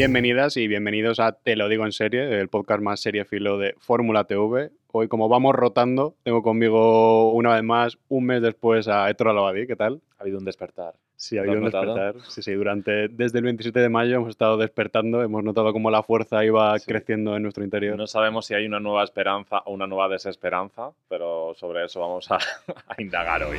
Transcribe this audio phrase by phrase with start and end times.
[0.00, 4.24] Bienvenidas y bienvenidos a Te lo digo en serie, el podcast más seriefilo de Fórmula
[4.24, 4.70] TV.
[4.92, 9.66] Hoy, como vamos rotando, tengo conmigo una vez más, un mes después, a Héctor Alabadí.
[9.66, 10.00] ¿Qué tal?
[10.18, 10.94] Ha habido un despertar.
[11.16, 11.94] Sí, ha ¿Lo habido un notado?
[11.94, 12.30] despertar.
[12.30, 16.02] Sí, sí, durante, desde el 27 de mayo hemos estado despertando, hemos notado cómo la
[16.02, 16.86] fuerza iba Sí.
[16.86, 17.98] creciendo en nuestro interior.
[17.98, 22.30] No sabemos si hay una nueva esperanza o una nueva desesperanza, pero sobre eso vamos
[22.30, 22.36] a,
[22.88, 23.58] a indagar hoy.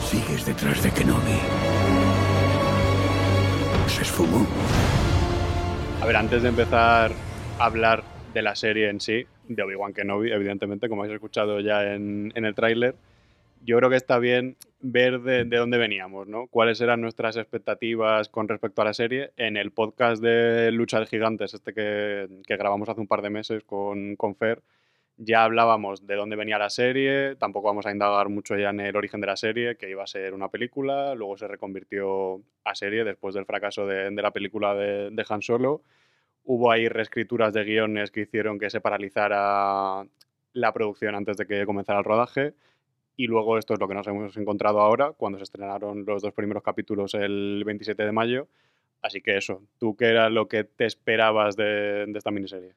[0.00, 1.38] Sigues detrás de Kenobi.
[3.86, 4.46] ¿Se esfumó?
[6.00, 7.10] A ver, antes de empezar
[7.58, 11.94] a hablar de la serie en sí, de Obi-Wan Kenobi, evidentemente, como habéis escuchado ya
[11.94, 12.94] en, el tráiler,
[13.64, 16.46] yo creo que está bien ver de, de dónde veníamos, ¿no?
[16.46, 19.32] Cuáles eran nuestras expectativas con respecto a la serie.
[19.36, 23.30] En el podcast de Lucha de Gigantes, este que, que grabamos hace un par de
[23.30, 24.62] meses con, con Fer,
[25.18, 28.96] ya hablábamos de dónde venía la serie, tampoco vamos a indagar mucho ya en el
[28.96, 33.02] origen de la serie, que iba a ser una película, luego se reconvirtió a serie
[33.02, 35.82] después del fracaso de, la película de, Han Solo.
[36.44, 40.06] Hubo ahí reescrituras de guiones que hicieron que se paralizara
[40.52, 42.54] la producción antes de que comenzara el rodaje.
[43.16, 46.32] Y luego esto es lo que nos hemos encontrado ahora, cuando se estrenaron los dos
[46.32, 48.48] primeros capítulos el 27 de mayo.
[49.02, 52.74] Así que eso, ¿tú qué era lo que te esperabas de esta miniserie?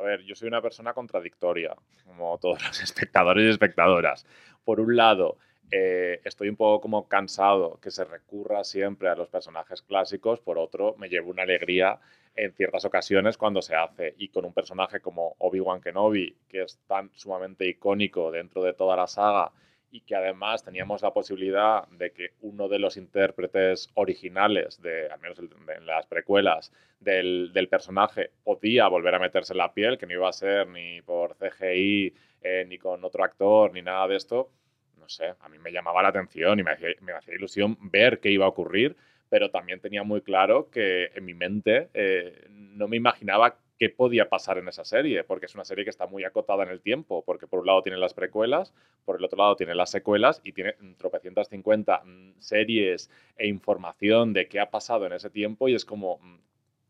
[0.00, 4.24] A ver, yo soy una persona contradictoria, como todos los espectadores y espectadoras.
[4.64, 5.36] Por un lado,
[5.70, 10.56] eh, estoy un poco como cansado que se recurra siempre a los personajes clásicos, por
[10.56, 12.00] otro, me llevo una alegría
[12.34, 14.14] en ciertas ocasiones cuando se hace.
[14.16, 18.96] Y con un personaje como Obi-Wan Kenobi, que es tan sumamente icónico dentro de toda
[18.96, 19.52] la saga
[19.90, 25.20] y que además teníamos la posibilidad de que uno de los intérpretes originales, de, al
[25.20, 30.06] menos en las precuelas, del, del personaje podía volver a meterse en la piel, que
[30.06, 34.16] no iba a ser ni por CGI, eh, ni con otro actor, ni nada de
[34.16, 34.50] esto,
[34.98, 38.20] no sé, a mí me llamaba la atención y me hacía, me hacía ilusión ver
[38.20, 38.96] qué iba a ocurrir,
[39.28, 44.28] pero también tenía muy claro que en mi mente eh, no me imaginaba qué podía
[44.28, 47.24] pasar en esa serie, porque es una serie que está muy acotada en el tiempo,
[47.24, 48.74] porque por un lado tiene las precuelas,
[49.06, 53.48] por el otro lado tiene las secuelas y tiene mm, tropecientas cincuenta mm, series e
[53.48, 56.38] información de qué ha pasado en ese tiempo y es como mm,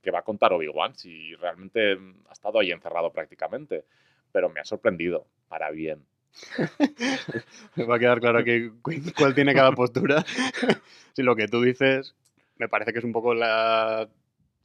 [0.03, 1.93] que va a contar Obi-Wan si realmente
[2.29, 3.85] ha estado ahí encerrado prácticamente.
[4.33, 6.05] Pero me ha sorprendido, para bien.
[7.77, 8.45] Me va a quedar claro
[8.83, 10.25] cu- cuál tiene cada postura.
[11.15, 12.15] si lo que tú dices
[12.59, 14.09] me parece que es un poco la,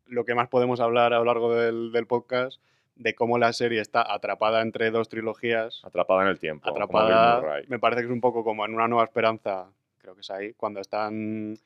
[0.07, 2.61] lo que más podemos hablar a lo largo del, del podcast,
[2.95, 5.81] de cómo la serie está atrapada entre dos trilogías.
[5.83, 6.69] Atrapada en el tiempo.
[6.69, 9.67] Atrapada, me parece que es un poco como en una nueva esperanza,
[9.97, 11.57] creo que es ahí, cuando están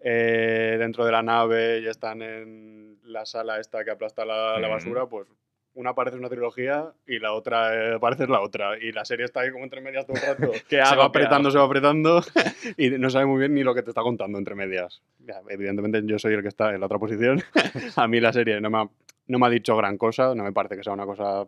[0.00, 4.68] eh, dentro de la nave y están en la sala esta que aplasta la, la
[4.68, 5.28] basura, pues
[5.74, 8.78] una parece una trilogía y la otra eh, parece la otra.
[8.78, 10.52] Y la serie está ahí como entre medias todo el rato.
[10.68, 12.22] ¿Qué se va ¿Qué apretando, se va apretando
[12.76, 15.02] y no sabe muy bien ni lo que te está contando entre medias.
[15.20, 17.42] Ya, evidentemente yo soy el que está en la otra posición.
[17.96, 18.88] A mí la serie no me, ha,
[19.26, 21.46] no me ha dicho gran cosa, no me parece que sea una cosa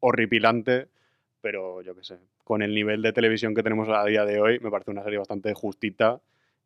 [0.00, 0.88] horripilante,
[1.40, 4.58] pero yo qué sé, con el nivel de televisión que tenemos a día de hoy,
[4.60, 6.20] me parece una serie bastante justita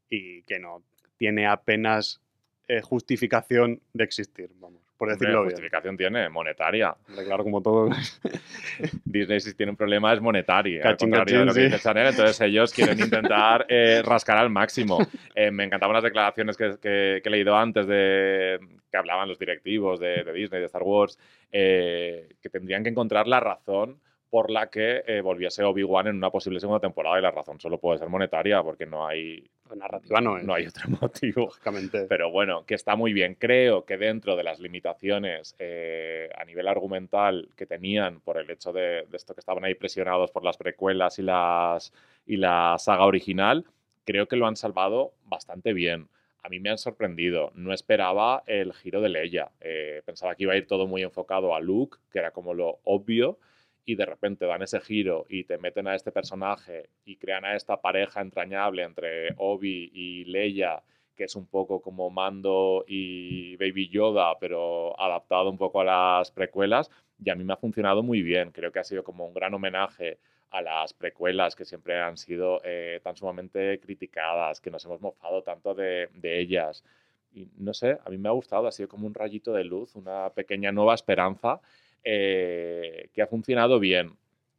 [0.08, 0.82] y que no
[1.16, 2.20] tiene apenas
[2.68, 5.50] eh, justificación de existir, vamos, por decirlo bien.
[5.52, 6.94] justificación tiene, monetaria.
[7.26, 7.88] Claro, como todo.
[9.04, 11.82] Disney si tiene un problema es monetario, al Cachín, contrario de lo que dice sí.
[11.84, 14.98] Chanel, entonces ellos quieren intentar eh, rascar al máximo.
[15.34, 18.58] Eh, me encantaban las declaraciones que, que- que he leído antes de
[18.90, 21.18] que hablaban los directivos de, de Disney, de Star Wars,
[21.52, 24.00] eh, que tendrían que encontrar la razón
[24.30, 27.78] por la que eh, volviese Obi-Wan en una posible segunda temporada y la razón solo
[27.78, 31.42] puede ser monetaria porque no hay, narrativa no es, no hay otro motivo.
[31.42, 32.06] lógicamente.
[32.08, 33.34] Pero bueno, que está muy bien.
[33.34, 38.72] Creo que dentro de las limitaciones eh, a nivel argumental que tenían por el hecho
[38.72, 41.92] de, de esto que estaban ahí presionados por las precuelas y, las,
[42.26, 43.64] y la saga original,
[44.04, 46.08] creo que lo han salvado bastante bien.
[46.42, 47.52] A mí me han sorprendido.
[47.54, 49.50] No esperaba el giro de Leia.
[49.60, 52.80] Eh, pensaba que iba a ir todo muy enfocado a Luke, que era como lo
[52.84, 53.38] obvio,
[53.84, 57.54] y de repente dan ese giro y te meten a este personaje y crean a
[57.54, 60.82] esta pareja entrañable entre Obi y Leia,
[61.14, 66.30] que es un poco como Mando y Baby Yoda, pero adaptado un poco a las
[66.30, 66.90] precuelas,
[67.22, 68.50] y a mí me ha funcionado muy bien.
[68.50, 70.18] Creo que ha sido como un gran homenaje
[70.50, 75.42] a las precuelas que siempre han sido eh, tan sumamente criticadas, que nos hemos mofado
[75.42, 76.84] tanto de, de ellas.
[77.32, 79.94] Y no sé, a mí me ha gustado, ha sido como un rayito de luz,
[79.96, 81.60] una pequeña nueva esperanza
[82.04, 84.16] eh, que ha funcionado bien.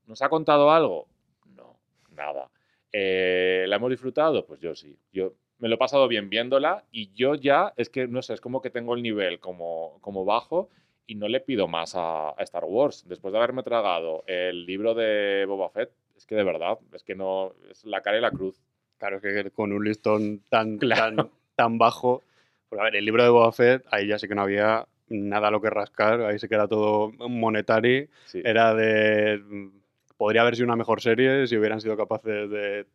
[0.07, 1.07] ¿Nos ha contado algo?
[1.55, 1.77] No,
[2.11, 2.49] nada.
[2.91, 4.45] Eh, ¿La hemos disfrutado?
[4.45, 4.97] Pues yo sí.
[5.11, 8.41] Yo me lo he pasado bien viéndola y yo ya, es que no sé, es
[8.41, 10.69] como que tengo el nivel como, como bajo
[11.07, 13.05] y no le pido más a, a Star Wars.
[13.07, 17.15] Después de haberme tragado el libro de Boba Fett, es que de verdad, es que
[17.15, 18.61] no, es la cara y la cruz.
[18.97, 21.15] Claro, es que con un listón tan, Claro.
[21.15, 22.21] tan, tan bajo.
[22.69, 25.47] Pues a ver, el libro de Boba Fett, ahí ya sí que no había nada
[25.49, 28.07] a lo que rascar, ahí se queda todo monetario.
[28.25, 28.41] Sí.
[28.43, 29.39] Era de.
[29.39, 29.69] mm,
[30.17, 32.85] Podría haber sido una mejor serie si hubieran sido capaces de.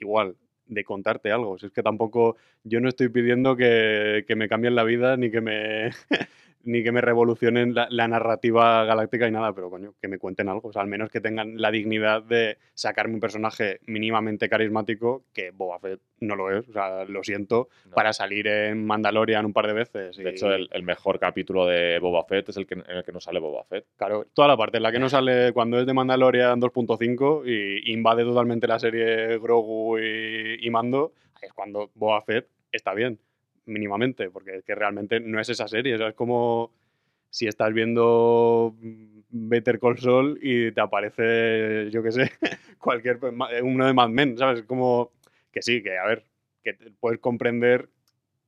[0.00, 0.36] Igual,
[0.66, 1.58] de contarte algo.
[1.58, 2.36] Si es que tampoco.
[2.64, 5.90] Yo no estoy pidiendo que, que me cambien la vida ni que me.
[6.68, 10.48] ni que me revolucionen la, la narrativa galáctica y nada, pero coño, que me cuenten
[10.48, 10.68] algo.
[10.68, 15.50] O sea, al menos que tengan la dignidad de sacarme un personaje mínimamente carismático, que
[15.50, 16.68] Boba Fett no lo es.
[16.68, 17.92] O sea, lo siento, No.
[17.94, 20.16] para salir en Mandalorian un par de veces.
[20.16, 23.12] De hecho, el, el mejor capítulo de Boba Fett es el que, en el que
[23.12, 23.86] no sale Boba Fett.
[23.96, 27.92] Claro, toda la parte en la que no sale cuando es de Mandalorian 2.5 y
[27.92, 33.18] invade totalmente la serie Grogu y, y Mando, es cuando Boba Fett está bien,
[33.68, 36.72] mínimamente, porque es que realmente no es esa serie, es como
[37.30, 38.74] si estás viendo
[39.30, 42.32] Better Call Saul y te aparece, yo qué sé,
[42.78, 43.18] cualquier,
[43.62, 44.62] uno de Mad Men, ¿sabes?
[44.64, 45.12] Como
[45.52, 46.24] que sí, que a ver,
[46.62, 47.88] que puedes comprender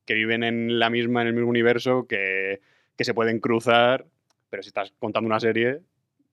[0.05, 2.61] que viven en la misma, en el mismo universo, que,
[2.97, 4.05] que se pueden cruzar,
[4.49, 5.81] pero si estás contando una serie,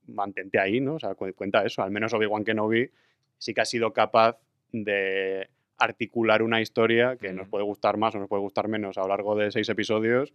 [0.07, 0.95] mantente ahí, ¿no?
[0.95, 1.83] O sea, cu- cuenta eso.
[1.83, 2.91] Al menos Obi-Wan Kenobi
[3.37, 4.39] sí que ha sido capaz
[4.73, 5.49] de
[5.79, 9.09] articular una historia que nos puede gustar más o nos puede gustar menos a lo
[9.09, 10.33] largo de seis episodios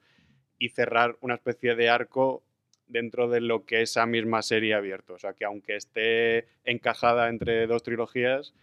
[0.58, 2.44] y cerrar una especie de arco
[2.88, 5.14] dentro de lo que esa misma serie ha abierto.
[5.14, 8.54] O sea, que aunque esté encajada entre dos trilogías,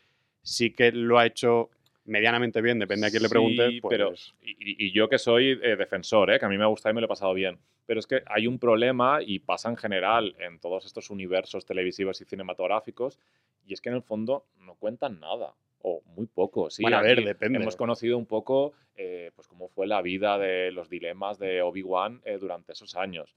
[0.42, 1.70] sí que lo ha hecho
[2.04, 3.68] medianamente bien, depende a quién le pregunte.
[3.68, 6.38] Sí, pues, pero y yo que soy eh, defensor, ¿eh?
[6.38, 7.58] que a mí me ha gustado y me lo he pasado bien.
[7.86, 12.20] Pero es que hay un problema y pasa en general en todos estos universos televisivos
[12.20, 13.18] y cinematográficos
[13.66, 16.70] y es que en el fondo no cuentan nada o muy poco.
[16.70, 17.58] Sí, Bueno, a ver, depende.
[17.58, 22.20] Hemos conocido un poco eh, pues cómo fue la vida de los dilemas de Obi-Wan
[22.24, 23.34] eh, durante esos años.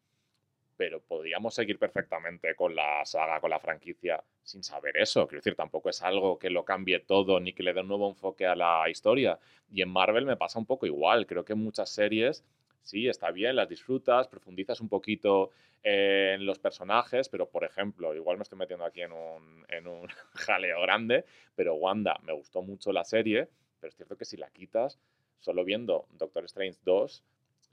[0.76, 5.28] Pero podríamos seguir perfectamente con la saga, con la franquicia, sin saber eso.
[5.28, 8.10] Quiero decir, tampoco es algo que lo cambie todo ni que le dé un nuevo
[8.10, 9.40] enfoque a la historia.
[9.72, 11.28] Y en Marvel me pasa un poco igual.
[11.28, 12.44] Creo que muchas series,
[12.84, 15.52] sí, está bien, las disfrutas, profundizas un poquito
[15.82, 19.88] eh, en los personajes, pero por ejemplo, igual me estoy metiendo aquí en un, en
[19.88, 21.26] un jaleo grande,
[21.56, 23.50] pero Wanda, me gustó mucho la serie,
[23.80, 25.00] pero es cierto que si la quitas,
[25.40, 27.24] solo viendo Doctor Strange 2,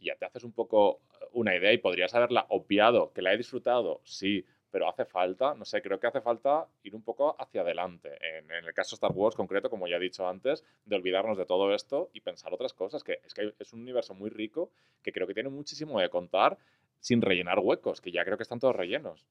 [0.00, 3.36] ya te haces un poco eh, una idea y podrías haberla obviado, que la he
[3.36, 7.62] disfrutado, sí, pero hace falta, no sé, creo que hace falta ir un poco hacia
[7.62, 8.10] adelante.
[8.20, 11.36] En, en el caso de Star Wars concreto, como ya he dicho antes, de olvidarnos
[11.38, 14.70] de todo esto y pensar otras cosas, que es que es un universo muy rico
[15.02, 16.56] que creo que tiene muchísimo de contar
[17.00, 19.24] sin rellenar huecos, que ya creo que están todos rellenos.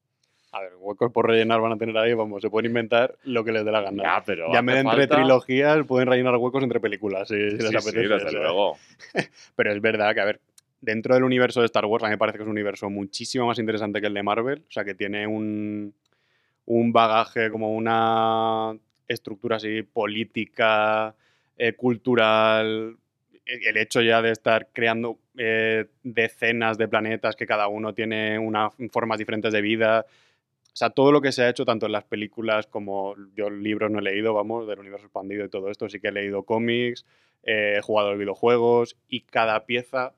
[0.52, 3.52] A ver, huecos por rellenar van a tener ahí, vamos, se pueden inventar lo que
[3.52, 4.02] les dé la gana.
[4.02, 7.68] Ya, pero Ya me entre falta- trilogías pueden rellenar huecos entre películas, si, si les
[7.68, 8.08] Sí, sí, apetece.
[8.08, 8.40] desde o sea.
[8.40, 8.76] luego.
[9.56, 10.40] Pero es verdad que, a ver,
[10.80, 13.46] dentro del universo de Star Wars, a mí me parece que es un universo muchísimo
[13.46, 14.64] más interesante que el de Marvel.
[14.68, 15.94] O sea, que tiene un,
[16.66, 18.72] un bagaje, como una
[19.08, 21.14] estructura así política,
[21.56, 22.96] eh, cultural.
[23.46, 28.38] e- El hecho ya de estar creando eh, decenas de planetas que cada uno tiene
[28.38, 30.06] unas formas diferentes de vida.
[30.72, 33.90] O sea, todo lo que se ha hecho, tanto en las películas como yo libros
[33.90, 37.04] no he leído, vamos, del universo expandido y todo esto, sí que he leído cómics,
[37.42, 40.14] eh, he jugado videojuegos y cada pieza,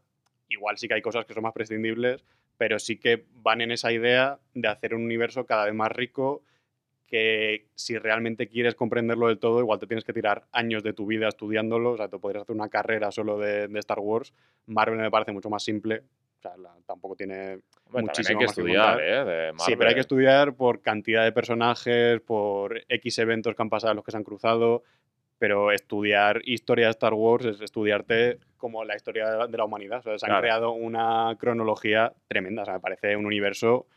[0.52, 2.24] igual sí que hay cosas que son más prescindibles,
[2.56, 6.42] pero sí que van en esa idea de hacer un universo cada vez más rico
[7.06, 11.04] que si realmente quieres comprenderlo del todo, igual te tienes que tirar años de tu
[11.06, 14.32] vida estudiándolo, o sea, te podrías hacer una carrera solo de, de Star Wars.
[14.66, 16.04] Marvel me parece mucho más simple,
[16.38, 17.58] o sea, la- tampoco tiene
[17.94, 19.00] hay muchísimo que más que estudiar, contar.
[19.02, 19.24] ¿eh?
[19.24, 23.68] De Sí, pero hay que estudiar por cantidad de personajes, por X eventos que han
[23.68, 24.82] pasado, los que se han cruzado,
[25.42, 29.64] pero estudiar historia de Star Wars es estudiarte como la historia de la, de la
[29.64, 29.98] humanidad.
[29.98, 30.40] O sea, se han Claro.
[30.42, 32.62] creado una cronología tremenda.
[32.62, 33.88] O sea, me parece un universo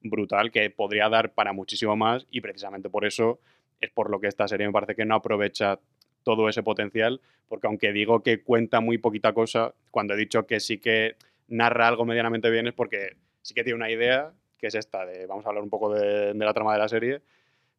[0.00, 3.40] brutal que podría dar para muchísimo más y precisamente por eso
[3.80, 5.80] es por lo que esta serie me parece que no aprovecha
[6.22, 10.60] todo ese potencial, porque aunque digo que cuenta muy poquita cosa, cuando he dicho que
[10.60, 11.16] sí que
[11.48, 15.26] narra algo medianamente bien es porque sí que tiene una idea, que es esta de,
[15.26, 17.22] vamos a hablar un poco de, de la trama de la serie.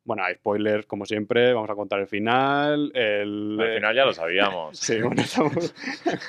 [0.06, 2.92] Bueno, hay spoilers como siempre, vamos a contar el final.
[2.94, 4.80] El, Al final ya lo sabíamos.
[4.80, 5.74] Sí, bueno, estamos...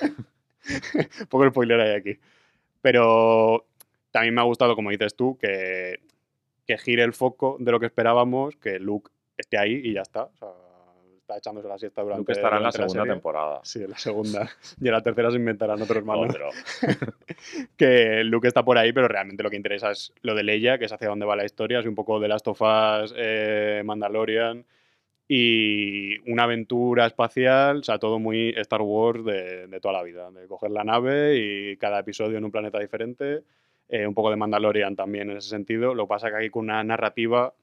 [0.05, 2.19] un poco spoiler hay aquí.
[2.81, 3.67] Pero
[4.11, 6.01] también me ha gustado, como dices tú, que,
[6.67, 10.25] que gire el foco de lo que esperábamos, que Luke esté ahí y ya está.
[10.25, 10.49] O sea,
[11.25, 13.13] está echándose la siesta durante Luke estará en la durante segunda serie.
[13.15, 13.61] temporada.
[13.65, 14.51] Sí, en la segunda.
[14.81, 16.23] Y en la tercera se inventarán otro hermano.
[16.23, 16.51] Otro.
[17.77, 20.85] que Luke está por ahí, pero realmente lo que interesa es lo de Leia, que
[20.85, 24.67] es hacia dónde va la historia, es un poco de Last of Us, eh, Mandalorian
[25.27, 30.31] y una aventura espacial, o sea, todo muy Star Wars de, de toda la vida,
[30.31, 33.43] de coger la nave y cada episodio en un planeta diferente,
[33.89, 36.65] eh, un poco de Mandalorian también en ese sentido, lo que pasa que aquí con
[36.65, 37.55] una narrativa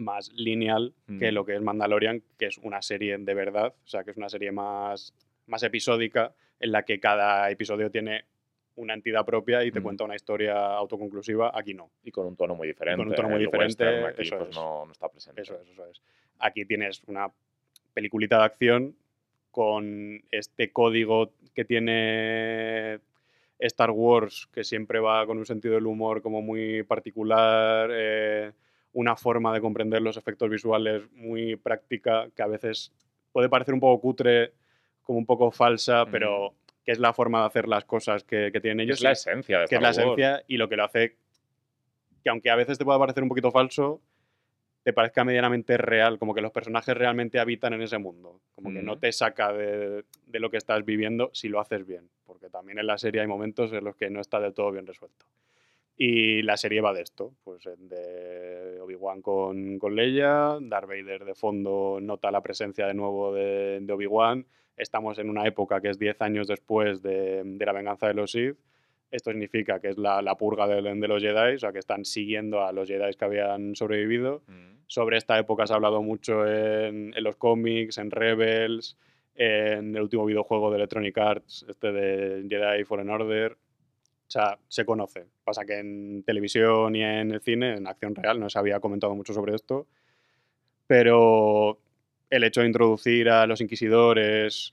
[0.00, 4.02] más lineal que lo que es Mandalorian, que es una serie de verdad, o sea,
[4.04, 5.14] que es una serie más,
[5.46, 8.24] más episódica en la que cada episodio tiene
[8.76, 9.82] una entidad propia y te Mm.
[9.82, 11.50] cuenta una historia autoconclusiva.
[11.54, 11.90] Aquí no.
[12.02, 13.02] Y con un tono muy diferente.
[13.02, 14.56] un tono muy El diferente, western aquí, eso pues, es.
[14.56, 15.42] no, no está presente.
[15.42, 16.00] Eso es, eso es.
[16.38, 17.30] Aquí tienes una
[17.92, 18.96] peliculita de acción
[19.50, 23.00] con este código que tiene
[23.58, 28.52] Star Wars, que siempre va con un sentido del humor como muy particular, eh,
[28.92, 32.92] una forma de comprender los efectos visuales muy práctica, que a veces
[33.32, 34.52] puede parecer un poco cutre,
[35.02, 36.10] como un poco falsa, Mm.
[36.10, 36.54] pero
[36.84, 38.98] que es la forma de hacer las cosas que, que tienen ellos.
[38.98, 39.98] es la esencia de que es la Wars.
[39.98, 41.16] esencia y lo que lo hace
[42.22, 44.00] que aunque a veces te pueda parecer un poquito falso,
[44.82, 48.82] te parezca medianamente real, como que los personajes realmente habitan en ese mundo, como que
[48.82, 52.78] no te saca de, de lo que estás viviendo si lo haces bien, porque también
[52.78, 55.26] en la serie hay momentos en los que no está del todo bien resuelto.
[55.96, 61.34] Y la serie va de esto, pues de Obi-Wan con, con Leia, Darth Vader de
[61.34, 65.98] fondo nota la presencia de nuevo de, de Obi-Wan, estamos en una época que es
[65.98, 68.56] 10 años después de, de la venganza de los Sith,
[69.10, 72.04] esto significa que es la, la purga de, de los Jedi, o sea, que están
[72.04, 74.42] siguiendo a los Jedi que habían sobrevivido.
[74.46, 74.70] Mm.
[74.86, 78.96] Sobre esta época se ha hablado mucho en, en los cómics, en Rebels,
[79.34, 83.56] en el último videojuego de Electronic Arts, este de Jedi Fallen Order.
[84.30, 85.26] O sea, se conoce.
[85.42, 89.12] Pasa que en televisión y en el cine, en acción real, no se había comentado
[89.16, 89.88] mucho sobre esto.
[90.86, 91.80] Pero
[92.30, 94.72] el hecho de introducir a los inquisidores,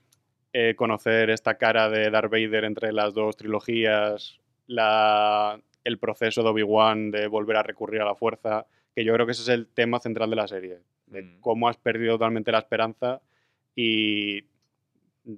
[0.52, 4.38] eh, conocer esta cara de Darth Vader entre las dos trilogías,
[4.68, 9.26] la, el proceso de Obi-Wan de volver a recurrir a la fuerza, que yo creo
[9.26, 11.40] que ese es el tema central de la serie, de Mm.
[11.40, 13.20] cómo has perdido totalmente la esperanza
[13.74, 14.44] y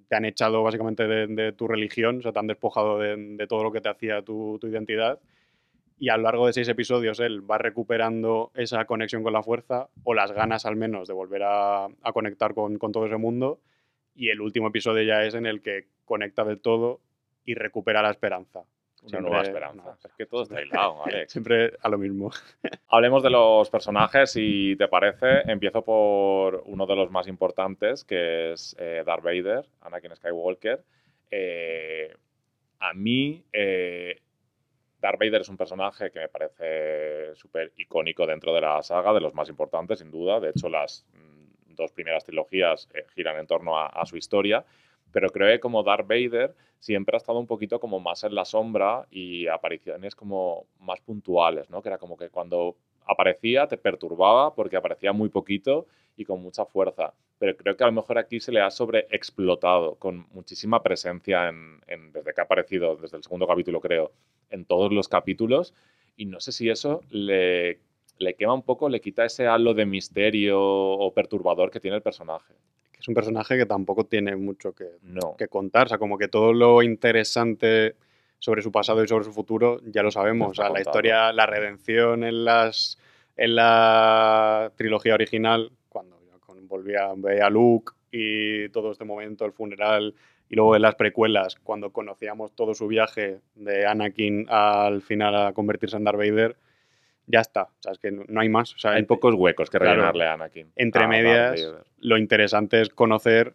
[0.09, 3.73] te han echado básicamente de, tu religión, o sea, te han despojado de, todo lo
[3.73, 5.20] que te hacía tu, identidad.
[5.99, 9.88] Y a lo largo de seis episodios él va recuperando esa conexión con la fuerza,
[10.04, 13.61] o las ganas al menos de volver a, a conectar con, con todo ese mundo.
[14.14, 17.00] Y el último episodio ya es en el que conecta del todo
[17.44, 18.64] y recupera la esperanza.
[19.02, 19.83] Una nueva esperanza.
[19.83, 21.33] no, es que todo está Alex.
[21.33, 22.30] Siempre a lo mismo.
[22.88, 25.50] Hablemos de los personajes, si te parece.
[25.50, 30.85] Empiezo por uno de los más importantes, que es eh, Darth Vader, Anakin Skywalker.
[31.30, 32.14] Eh,
[32.78, 34.21] a mí, eh,
[35.00, 39.21] Darth Vader es un personaje que me parece súper icónico dentro de la saga, de
[39.21, 40.40] los más importantes, sin duda.
[40.40, 44.64] De hecho, las mm, dos primeras trilogías giran en torno a, a su historia.
[45.12, 48.45] Pero creo que como Darth Vader siempre ha estado un poquito como más en la
[48.45, 51.83] sombra y apariciones como más puntuales, ¿no?
[51.83, 52.76] Que era como que cuando
[53.07, 55.87] aparecía te perturbaba porque aparecía muy poquito
[56.17, 57.12] y con mucha fuerza.
[57.38, 61.81] Pero creo que a lo mejor aquí se le ha sobreexplotado con muchísima presencia en,
[61.87, 64.12] en- desde que ha aparecido, desde el segundo capítulo creo,
[64.50, 65.75] en todos los capítulos.
[66.17, 67.81] Y no sé si eso le,
[68.19, 72.02] le quema un poco, le quita ese halo de misterio o perturbador que tiene el
[72.02, 72.55] personaje.
[73.00, 75.35] Es un personaje que tampoco tiene mucho que, No.
[75.37, 75.87] que contar.
[75.87, 77.97] O sea, como que todo lo interesante
[78.38, 80.50] sobre su pasado y sobre su futuro ya lo sabemos.
[80.50, 82.99] O sea, la historia, la redención en las
[83.37, 86.19] en la trilogía original, cuando
[86.62, 90.14] volvía a Luke y todo este momento, el funeral,
[90.49, 95.52] y luego en las precuelas, cuando conocíamos todo su viaje de Anakin al final a
[95.52, 96.57] convertirse en Darth Vader,
[97.27, 97.62] ya está.
[97.65, 98.75] O sea, es que no, no hay más.
[98.75, 99.95] O sea, Hay pocos huecos que Claro.
[99.95, 100.73] rellenarle a Anakin.
[100.77, 101.67] Entre a Darth medias,
[101.99, 103.55] lo interesante es conocer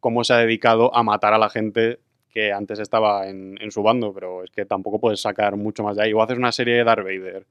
[0.00, 3.82] cómo se ha dedicado a matar a la gente que antes estaba en, en su
[3.82, 6.12] bando, pero es que tampoco puedes sacar mucho más de ahí.
[6.12, 7.46] O haces una serie de Darth Vader.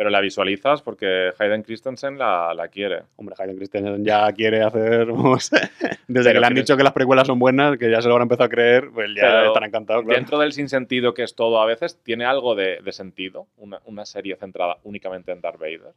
[0.00, 3.02] Pero la visualizas porque Hayden Christensen la, la quiere.
[3.16, 5.08] Hombre, Hayden Christensen ya quiere hacer...
[6.08, 8.14] desde Pero que le han dicho que las precuelas son buenas, que ya se lo
[8.14, 10.16] habrán empezado a creer, pues ya Pero estará encantado, claro.
[10.16, 14.06] Dentro del sinsentido que es todo a veces, ¿tiene algo de, de sentido una, una
[14.06, 15.92] serie centrada únicamente en Darth Vader?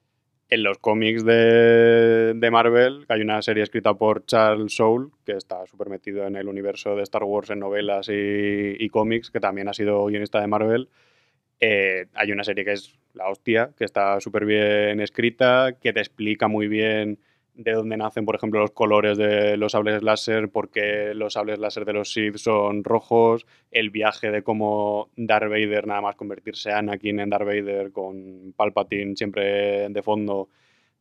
[0.49, 5.65] en los cómics de, de Marvel, hay una serie escrita por Charles Soule, que está
[5.65, 9.69] súper metido en el universo de Star Wars en novelas y, y cómics, que también
[9.69, 10.89] ha sido guionista de Marvel.
[11.61, 15.99] Eh, hay una serie que es La Hostia, que está súper bien escrita, que te
[15.99, 17.19] explica muy bien
[17.55, 21.59] de dónde nacen, por ejemplo, los colores de los sables láser, por qué los sables
[21.59, 26.71] láser de los Sith son rojos, el viaje de cómo Darth Vader, nada más convertirse
[26.71, 30.49] a Anakin en Darth Vader con Palpatine siempre de fondo,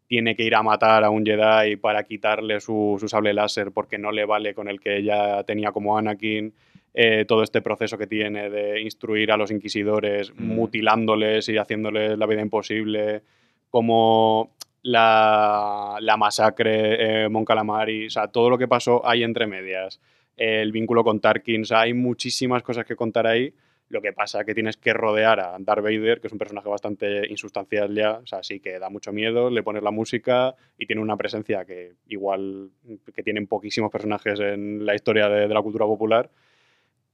[0.06, 3.96] tiene que ir a matar a un Jedi para quitarle su, su sable láser porque
[3.96, 6.52] no le vale con el que ella tenía como Anakin.
[6.94, 10.44] Eh, todo este proceso que tiene de instruir a los inquisidores, Mm.
[10.44, 13.22] mutilándoles y haciéndoles la vida imposible,
[13.70, 14.50] como
[14.82, 20.00] la, la masacre eh, Mon Calamari, o sea, todo lo que pasó ahí entre medias,
[20.36, 23.54] el vínculo con Tarkin, o sea, hay muchísimas cosas que contar ahí.
[23.88, 26.68] Lo que pasa es que tienes que rodear a Darth Vader, que es un personaje
[26.68, 30.86] bastante insustancial ya, o sea, sí que da mucho miedo, le pones la música y
[30.86, 32.70] tiene una presencia que igual
[33.14, 36.30] que tienen poquísimos personajes en la historia de, de la cultura popular,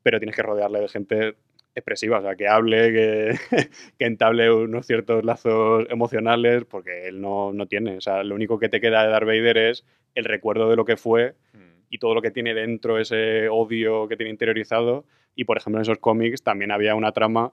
[0.08, 1.34] pero tienes que rodearle de gente
[1.74, 3.38] expresiva, o sea, que hable, que,
[3.98, 7.98] que entable unos ciertos lazos emocionales, porque él no, no tiene.
[7.98, 9.84] O sea, lo único que te queda de Darth Vader es
[10.14, 11.84] el recuerdo de lo que fue Mm.
[11.90, 15.04] y todo lo que tiene dentro, ese odio que tiene interiorizado.
[15.34, 17.52] Y, por ejemplo, en esos cómics también había una trama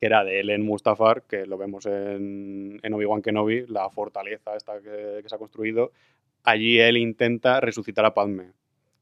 [0.00, 4.56] que era de él en Mustafar, que lo vemos en, en Obi-Wan Kenobi, la fortaleza
[4.56, 5.92] esta que, que se ha construido.
[6.44, 8.52] Allí él intenta resucitar a Padme,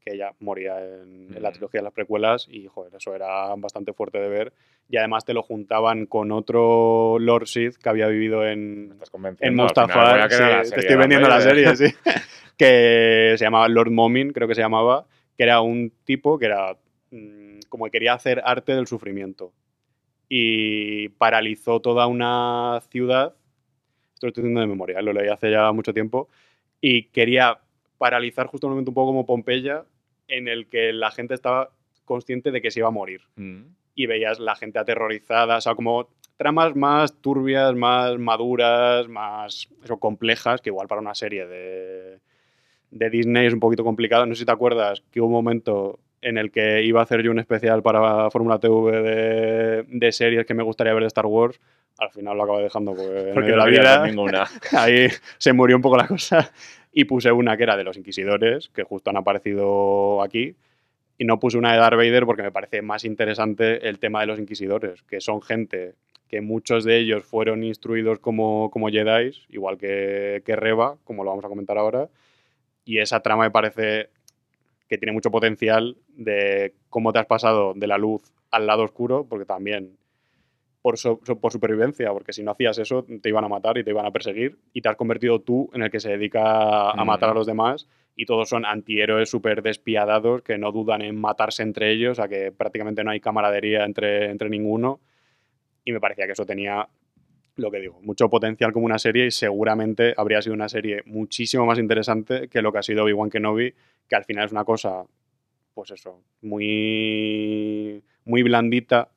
[0.05, 1.53] que ella moría en, en la Mm.
[1.53, 4.53] trilogía de las precuelas y, joder, eso era bastante fuerte de ver.
[4.87, 8.97] Y además te lo juntaban con otro Lord Sith que había vivido en,
[9.39, 10.31] en Mustafar.
[10.31, 11.85] sí, te estoy vendiendo la serie, sí.
[12.57, 15.07] que se llamaba Lord Momin, creo que se llamaba,
[15.37, 16.77] que era un tipo que era
[17.11, 19.51] mm, como que quería hacer arte del sufrimiento.
[20.29, 23.35] Y paralizó toda una ciudad.
[24.13, 26.29] Esto lo estoy diciendo de memoria, lo leí hace ya mucho tiempo.
[26.81, 27.59] Y quería
[27.97, 29.85] paralizar justamente un poco como Pompeya,
[30.27, 31.69] en el que la gente estaba
[32.05, 33.61] consciente de que se iba a morir Mm.
[33.95, 39.97] y veías la gente aterrorizada, o sea, como tramas más turbias, más maduras, más eso,
[39.97, 42.19] complejas, que igual para una serie de,
[42.91, 44.25] de Disney es un poquito complicado.
[44.25, 47.21] No sé si te acuerdas que hubo un momento en el que iba a hacer
[47.23, 51.25] yo un especial para Fórmula TV de, de series que me gustaría ver de Star
[51.25, 51.59] Wars.
[51.99, 54.45] Al final lo acabé dejando porque, en Porque medio no la vida ninguna.
[54.77, 56.51] ahí se murió un poco la cosa.
[56.97, 60.55] Y puse una que era de los Inquisidores, que justo han aparecido aquí.
[61.17, 64.27] Y no puse una de Darth Vader porque me parece más interesante el tema de
[64.27, 65.95] los Inquisidores, que son gente
[66.29, 71.31] que muchos de ellos fueron instruidos como, como Jedi, igual que, que Reva, como lo
[71.31, 72.07] vamos a comentar ahora.
[72.85, 74.07] Y esa trama me parece
[74.87, 79.25] que tiene mucho potencial de cómo te has pasado de la luz al lado oscuro,
[79.27, 79.97] porque también
[80.85, 83.83] por, so- so- por supervivencia, porque si no hacías eso te iban a matar y
[83.83, 87.03] te iban a perseguir y te has convertido tú en el que se dedica a
[87.03, 87.07] Mm.
[87.07, 91.63] matar a los demás y todos son antihéroes súper despiadados que no dudan en matarse
[91.63, 94.99] entre ellos, a que prácticamente no hay camaradería entre, entre ninguno
[95.83, 96.87] y me parecía que eso tenía
[97.55, 101.65] lo que digo, mucho potencial como una serie y seguramente habría sido una serie muchísimo
[101.65, 103.73] más interesante que lo que ha sido Obi-Wan Kenobi,
[104.07, 105.03] que al final es una cosa,
[105.73, 109.09] pues eso, muy, muy blandita,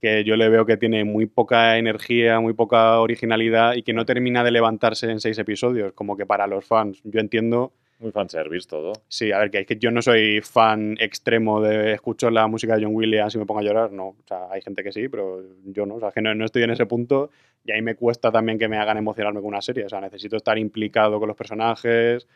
[0.00, 4.06] que yo le veo que tiene muy poca energía, muy poca originalidad y que no
[4.06, 7.00] termina de levantarse en seis episodios, como que para los fans.
[7.04, 8.92] Yo entiendo, Muy fanservice todo.
[9.08, 12.76] sí, a ver, que es que yo no soy fan extremo de escucho la música
[12.76, 14.08] de John Williams y me pongo a llorar, no.
[14.08, 15.96] O sea, hay gente que sí, pero yo no.
[15.96, 17.30] O sea, que no, no estoy en ese punto
[17.62, 19.84] y ahí me cuesta también que me hagan emocionarme con una serie.
[19.84, 22.26] O sea, necesito estar implicado con los personajes,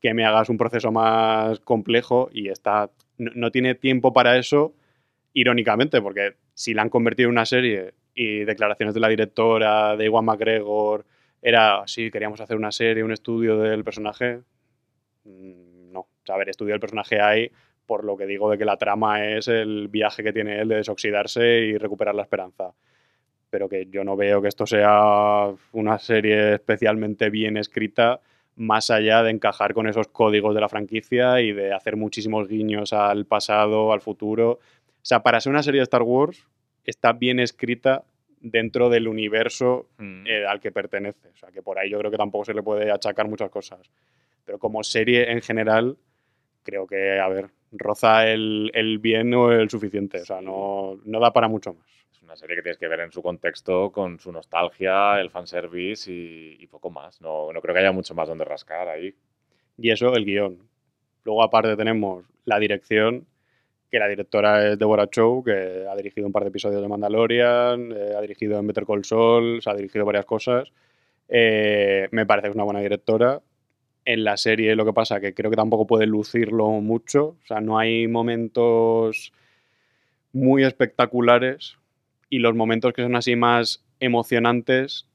[0.00, 4.72] que me hagas un proceso más complejo y está, no, no tiene tiempo para eso,
[5.40, 10.06] irónicamente, porque si la han convertido en una serie y declaraciones de la directora, de
[10.06, 11.04] Iwan McGregor,
[11.40, 14.40] era, sí, queríamos hacer una serie, un estudio del personaje,
[15.24, 16.00] mm, no.
[16.00, 17.50] O sea, a ver, estudio del personaje hay
[17.86, 20.76] por lo que digo de que la trama es el viaje que tiene él de
[20.76, 22.74] desoxidarse y recuperar la esperanza.
[23.48, 28.20] Pero que yo no veo que esto sea una serie especialmente bien escrita,
[28.56, 32.92] más allá de encajar con esos códigos de la franquicia y de hacer muchísimos guiños
[32.92, 34.58] al pasado, al futuro.
[35.02, 36.46] O sea, para ser una serie de Star Wars,
[36.84, 38.04] está bien escrita
[38.40, 40.26] dentro del universo Mm.
[40.26, 41.28] eh, al que pertenece.
[41.28, 43.90] O sea, que por ahí yo creo que tampoco se le puede achacar muchas cosas.
[44.44, 45.96] Pero como serie en general,
[46.62, 50.20] creo que, a ver, roza el, el bien o el suficiente.
[50.20, 51.86] O sea, no, no da para mucho más.
[52.12, 56.10] Es una serie que tienes que ver en su contexto, con su nostalgia, el fanservice
[56.12, 57.20] y, y poco más.
[57.20, 59.14] No, no creo que haya mucho más donde rascar ahí.
[59.76, 60.58] Y eso, el guion.
[61.24, 63.26] Luego, aparte, tenemos la dirección,
[63.90, 67.92] que la directora es Deborah Chow, que ha dirigido un par de episodios de Mandalorian,
[67.92, 70.70] eh, ha dirigido en Better Call Saul, se ha dirigido varias cosas.
[71.28, 73.40] Eh, me parece que es una buena directora.
[74.04, 77.36] En la serie lo que pasa que creo que tampoco puede lucirlo mucho.
[77.42, 79.32] O sea, no hay momentos
[80.32, 81.76] muy espectaculares
[82.30, 85.06] y los momentos que son así más emocionantes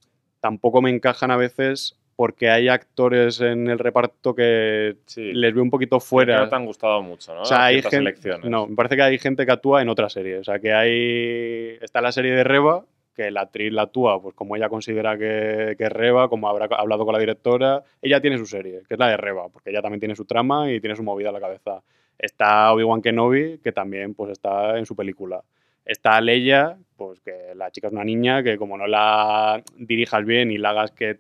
[0.41, 5.33] tampoco me encajan a veces porque hay actores en el reparto que Sí.
[5.33, 6.39] les veo un poquito Que fuera.
[6.41, 7.41] no te han gustado mucho, ¿no?
[7.41, 8.15] O sea, hay gente.
[8.43, 10.37] No, me parece que hay gente que actúa en otra serie.
[10.37, 11.77] O sea, que hay.
[11.81, 12.83] Está la serie de Reba,
[13.15, 16.65] que la actriz la actúa, pues como ella considera que, que es Reba, como habrá
[16.77, 17.83] hablado con la directora.
[18.01, 20.71] Ella tiene su serie, que es la de Reba, porque ella también tiene su trama
[20.71, 21.81] y tiene su movida en la cabeza.
[22.17, 25.41] Está Obi-Wan Kenobi, que también pues está en su película.
[25.85, 30.49] Está Leia, pues que la chica es una niña que como no la dirijas bien
[30.49, 31.17] y la hagas que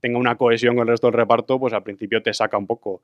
[0.00, 3.02] tenga una cohesión con el resto del reparto, pues al principio te saca un poco.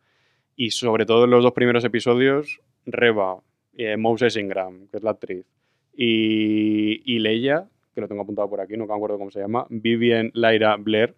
[0.57, 3.39] Y sobre todo en los dos primeros episodios, Reba,
[3.77, 5.47] eh, Moses Ingram, que es la actriz,
[5.95, 9.67] y, y Leia, que lo tengo apuntado por aquí, no me acuerdo cómo se llama,
[9.69, 11.15] Vivian Lyra Blair,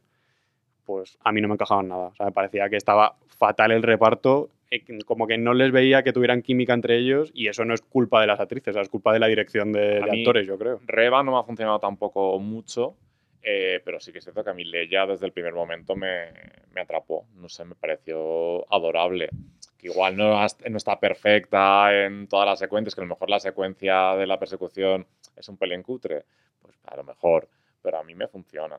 [0.85, 2.07] pues a mí no me encajaban nada.
[2.09, 6.03] O sea, me parecía que estaba fatal el reparto eh, como que no les veía
[6.03, 8.83] que tuvieran química entre ellos y eso no es culpa de las actrices, o sea,
[8.83, 10.81] es culpa de la dirección de, de actores, yo creo.
[10.87, 12.97] Reba no me ha funcionado tampoco mucho,
[13.43, 16.33] eh, pero sí que es cierto que a mí Leia desde el primer momento me,
[16.73, 17.27] me atrapó.
[17.35, 19.29] No sé, me pareció adorable.
[19.77, 23.39] Que igual no, no está perfecta en todas las secuencias, que a lo mejor la
[23.39, 26.25] secuencia de la persecución es un pelín cutre.
[26.61, 27.49] Pues a lo mejor,
[27.81, 28.79] pero a mí me funciona.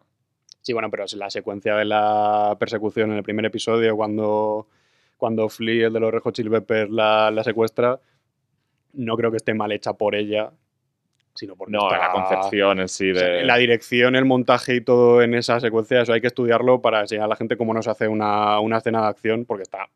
[0.62, 4.68] Sí, bueno, pero la secuencia de la persecución en el primer episodio, cuando,
[5.18, 6.50] cuando Flea, el de los Red Hot Chili
[6.90, 8.00] la, la secuestra,
[8.94, 10.52] no creo que esté mal hecha por ella,
[11.40, 13.44] sino porque No, está- la concepción en sí o sea, de...
[13.44, 17.26] la dirección, el montaje y todo en esa secuencia, eso hay que estudiarlo para enseñar
[17.26, 19.88] a la gente cómo no se hace una, una escena de acción, porque está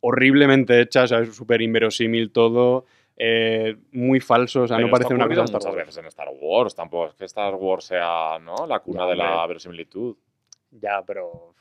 [0.00, 4.92] horriblemente hecha, o sea, es súper inverosímil todo, eh, muy falso, o sea, Pero no
[4.92, 5.86] parece una cosa de Star muchas Wars.
[5.86, 6.74] veces en Star Wars.
[6.74, 8.66] Tampoco es que Star Wars sea ¿no?
[8.66, 10.16] la cuna Ya, de la verosimilitud.
[10.70, 11.54] Ya, pero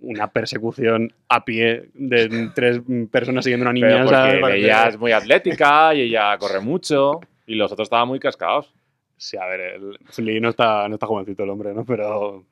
[0.00, 4.04] una persecución a pie de tres personas siguiendo a una niña.
[4.06, 8.20] Pero porque ella es muy atlética y ella corre mucho y los otros estaban muy
[8.20, 8.72] cascados.
[9.16, 11.84] Sí, a ver, el no está, no está jovencito el hombre, ¿no?
[11.84, 12.44] Pero,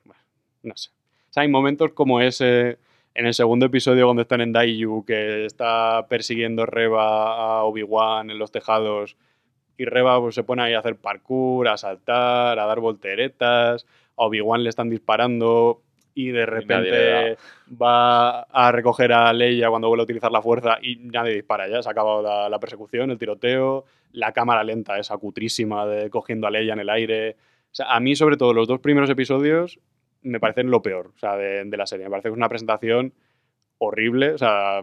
[0.63, 0.89] no sé.
[1.29, 2.79] O sea, hay momentos como ese
[3.13, 8.37] en el segundo episodio cuando están en Daiju, que está persiguiendo Reba a Obi-Wan en
[8.37, 9.17] los tejados
[9.77, 13.85] y Reba pues, se pone ahí a hacer parkour, a saltar, a dar volteretas,
[14.17, 15.81] a Obi-Wan le están disparando
[16.17, 17.37] y de repente
[17.79, 21.83] va a recoger a Leia cuando vuelve a utilizar la fuerza y nadie dispara ya,
[21.83, 26.47] se ha acabado la, la persecución, el tiroteo, la cámara lenta esa cutrísima de cogiendo
[26.47, 27.35] a Leia en el aire.
[27.71, 29.79] O sea, a mí sobre todo los dos primeros episodios
[30.23, 32.05] me parecen lo peor o sea, de, de la serie.
[32.05, 33.13] Me parece que es una presentación
[33.77, 34.31] horrible.
[34.31, 34.81] O sea,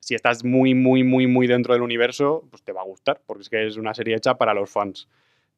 [0.00, 3.42] si estás muy, muy, muy, muy dentro del universo, pues te va a gustar, porque
[3.42, 5.08] es que es una serie hecha para los fans.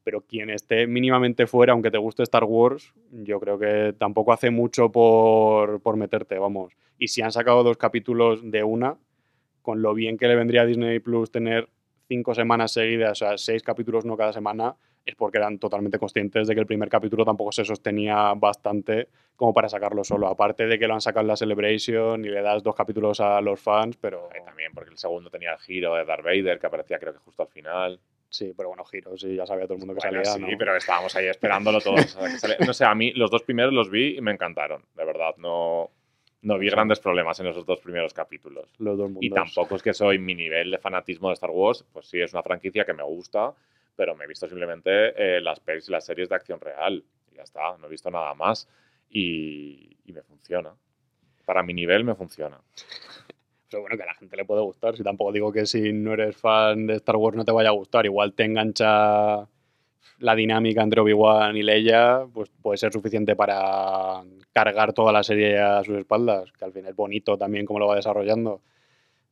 [0.07, 4.51] Pero quien esté mínimamente fuera, aunque te guste Star Wars, yo creo que tampoco hace
[4.51, 6.75] mucho por, por meterte, vamos.
[6.97, 8.99] Y si han sacado dos capítulos de una,
[9.63, 11.69] con lo bien que le vendría a Disney Plus tener
[12.07, 16.47] cinco semanas seguidas, o sea, seis capítulos no cada semana, es porque eran totalmente conscientes
[16.47, 20.29] de que el primer capítulo tampoco se sostenía bastante como para sacarlo solo.
[20.29, 23.41] Aparte de que lo han sacado en la Celebration y le das dos capítulos a
[23.41, 27.01] los fans, pero también porque el segundo tenía el giro de Darth Vader que aparecía
[27.01, 27.99] creo que justo al final.
[28.29, 30.47] Sí, pero bueno, giros y ya sabía todo el mundo que Bueno, salía.
[30.47, 30.59] sí, ¿no?
[30.59, 32.17] pero estábamos ahí esperándolo todos.
[32.17, 35.05] o sea, No sé, a mí los dos primeros los vi y me encantaron, de
[35.05, 35.35] verdad.
[35.39, 35.91] No,
[36.43, 38.69] no vi grandes problemas en esos dos primeros capítulos.
[38.79, 39.23] los dos mundos.
[39.25, 42.33] Y tampoco es que soy mi nivel de fanatismo de Star Wars, pues sí, es
[42.33, 43.55] una franquicia que me gusta,
[43.97, 44.91] pero me he visto simplemente
[45.37, 47.03] eh, las pelis y las series de acción real.
[47.33, 48.69] Y ya está, no he visto nada más.
[49.09, 50.75] Y, y me funciona.
[51.45, 52.61] Para mi nivel me funciona.
[53.77, 54.97] Pero bueno, que a la gente le puede gustar.
[54.97, 57.73] Si tampoco digo que si no eres fan de Star Wars no te vaya a
[57.73, 58.07] gustar.
[58.07, 59.47] Igual te engancha
[60.19, 64.23] la dinámica entre Obi-Wan y Leia, pues puede ser suficiente para
[64.55, 66.51] cargar toda la serie a sus espaldas.
[66.53, 68.63] Que al final es bonito también cómo lo va desarrollando.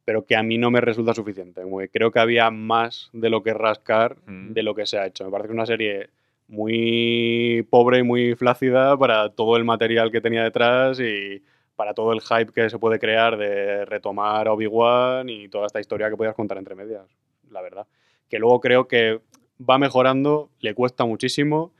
[0.04, 1.62] Pero que a mí no me resulta suficiente.
[1.90, 4.52] Creo que había más de lo que rascar Mm.
[4.52, 5.24] de lo que se ha hecho.
[5.24, 6.10] Me parece que es una serie
[6.48, 11.42] muy pobre y muy flácida para todo el material que tenía detrás y
[11.76, 16.08] para todo el hype que se puede crear de retomar Obi-Wan y toda esta historia
[16.08, 17.06] que podías contar entre medias,
[17.50, 17.86] la verdad.
[18.28, 19.20] Que luego creo que
[19.58, 21.72] va mejorando, le cuesta muchísimo,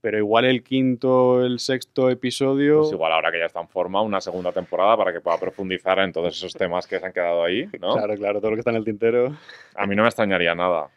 [0.00, 2.80] pero igual el quinto, el sexto episodio...
[2.80, 5.98] Pues igual ahora que ya está en forma, una segunda temporada para que pueda profundizar
[5.98, 7.94] en todos esos temas que se han quedado ahí, ¿no?
[7.94, 9.36] Claro, claro, todo lo que está en el tintero.
[9.74, 10.90] A mí no me extrañaría nada.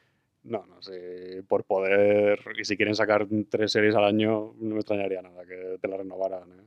[0.44, 4.80] No, no sé, por poder, y si quieren sacar tres series al año, no me
[4.80, 6.50] extrañaría nada que te la renovaran.
[6.52, 6.64] ¿eh?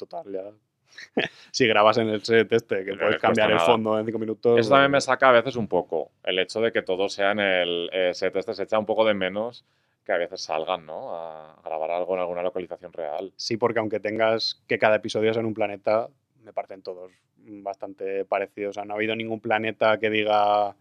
[0.00, 0.50] Total, ya.
[1.52, 4.58] si grabas en el set este, que No puedes cambiar el fondo en cinco minutos.
[4.58, 6.10] Eso también me eh, saca a veces un poco.
[6.24, 9.04] El hecho de que todo sea en el eh, set este se echa un poco
[9.04, 9.66] de menos
[10.06, 11.14] que a veces salgan, ¿no?
[11.14, 13.30] A grabar algo en alguna localización real.
[13.36, 16.08] Sí, porque aunque tengas que cada episodio sea en un planeta,
[16.42, 18.70] me parecen todos bastante parecidos.
[18.70, 20.74] O sea, no ha habido ningún planeta que diga,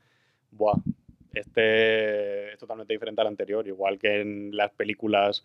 [0.51, 0.77] buah,
[1.33, 3.67] este es totalmente diferente al anterior.
[3.67, 5.43] Igual que en las películas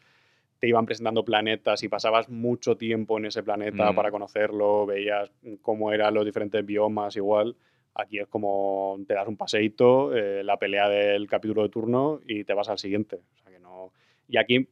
[0.58, 3.94] te iban presentando planetas y pasabas mucho tiempo en ese planeta Mm.
[3.94, 5.30] para conocerlo, veías
[5.62, 7.56] cómo eran los diferentes biomas igual.
[7.94, 12.44] Aquí es como te das un paseíto, eh, la pelea del capítulo de turno y
[12.44, 13.16] te vas al siguiente.
[13.34, 13.92] O sea que no...
[14.28, 14.68] Y aquí,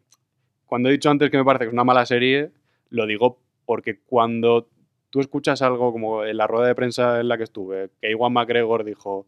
[0.67, 2.51] cuando he dicho antes que me parece que es una mala serie,
[2.89, 4.69] lo digo porque cuando
[5.11, 8.33] tú escuchas algo como en la rueda de prensa en la que estuve, que Iwan
[8.33, 9.27] McGregor dijo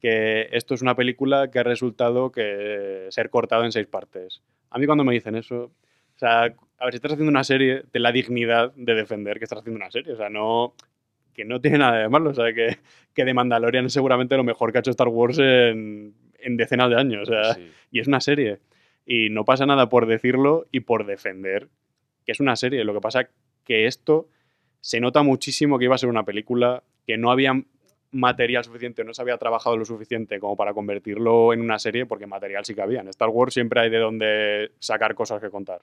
[0.00, 4.42] que esto es una película que ha resultado que ser cortado en seis partes.
[4.70, 5.70] A mí cuando me dicen eso,
[6.16, 6.42] o sea,
[6.78, 9.76] a ver, si estás haciendo una serie, ten la dignidad de defender que estás haciendo
[9.78, 10.12] una serie.
[10.12, 10.74] O sea, no
[11.34, 12.30] que no tiene nada de malo.
[12.30, 12.78] O sea, que,
[13.14, 16.90] que The Mandalorian es seguramente lo mejor que ha hecho Star Wars en, en decenas
[16.90, 17.28] de años.
[17.28, 17.70] O sea, Sí.
[17.92, 18.58] y es una serie.
[19.04, 21.68] Y no pasa nada por decirlo y por defender
[22.24, 22.82] que es una serie.
[22.84, 23.28] Lo que pasa
[23.64, 24.28] que esto
[24.80, 27.52] se nota muchísimo que iba a ser una película, que no había
[28.12, 32.26] material suficiente, no se había trabajado lo suficiente como para convertirlo en una serie, porque
[32.26, 33.00] material sí que había.
[33.00, 35.82] En Star Wars siempre hay de dónde sacar cosas que contar.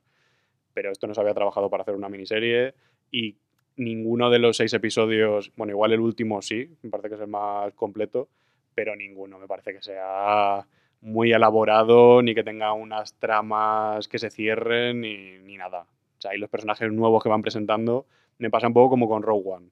[0.74, 2.74] Pero esto no se había trabajado para hacer una miniserie
[3.12, 3.38] y
[3.76, 7.28] ninguno de los seis episodios, bueno, igual el último sí, me parece que es el
[7.28, 8.30] más completo,
[8.74, 10.66] pero ninguno me parece que sea
[11.02, 15.82] muy elaborado, ni que tenga unas tramas que se cierren, ni, ni nada.
[15.82, 18.06] O sea, y los personajes nuevos que van presentando
[18.38, 19.70] me pasa un poco como con Rogue One.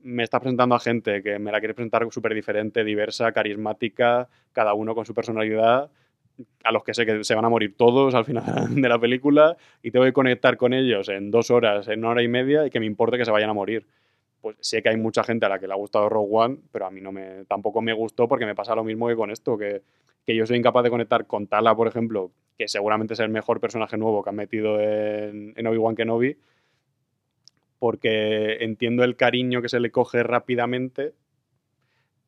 [0.00, 4.74] Me está presentando a gente que me la quiere presentar súper diferente, diversa, carismática, cada
[4.74, 5.90] uno con su personalidad,
[6.64, 8.44] a los que sé que se van a morir todos al final
[8.74, 12.22] de la película y tengo que conectar con ellos en dos horas, en una hora
[12.22, 13.86] y media y que me importe que se vayan a morir.
[14.40, 16.86] Pues sé que hay mucha gente a la que le ha gustado Rogue One, pero
[16.86, 19.56] a mí no me, tampoco me gustó porque me pasa lo mismo que con esto,
[19.56, 19.82] que,
[20.24, 23.60] que yo soy incapaz de conectar con Tala, por ejemplo, que seguramente es el mejor
[23.60, 26.36] personaje nuevo que han metido en, en Obi-Wan Kenobi,
[27.78, 31.14] porque entiendo el cariño que se le coge rápidamente,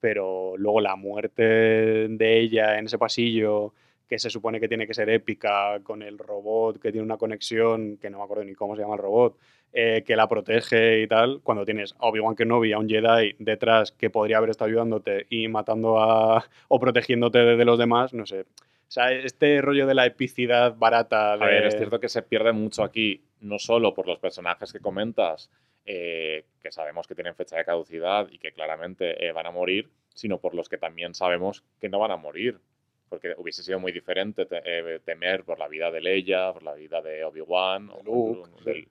[0.01, 3.75] pero luego la muerte de ella en ese pasillo,
[4.09, 7.99] que se supone que tiene que ser épica, con el robot que tiene una conexión,
[7.99, 9.39] que no me acuerdo ni cómo se llama el robot,
[9.73, 13.93] eh, que la protege y tal, cuando tienes a Obi-Wan Kenobi, a un Jedi detrás
[13.93, 18.25] que podría haber estado ayudándote y matando a, o protegiéndote de, de los demás, no
[18.25, 18.47] sé.
[18.89, 21.37] O sea, este rollo de la epicidad barata.
[21.37, 21.45] De...
[21.45, 24.81] A ver, es cierto que se pierde mucho aquí, no solo por los personajes que
[24.81, 25.51] comentas,
[25.85, 29.91] eh, que sabemos que tienen fecha de caducidad y que claramente eh, van a morir,
[30.15, 32.61] sino por los que también sabemos que no van a morir.
[33.09, 36.75] Porque hubiese sido muy diferente te- eh, temer por la vida de Leia, por la
[36.75, 38.89] vida de Obi-Wan, Luke, del-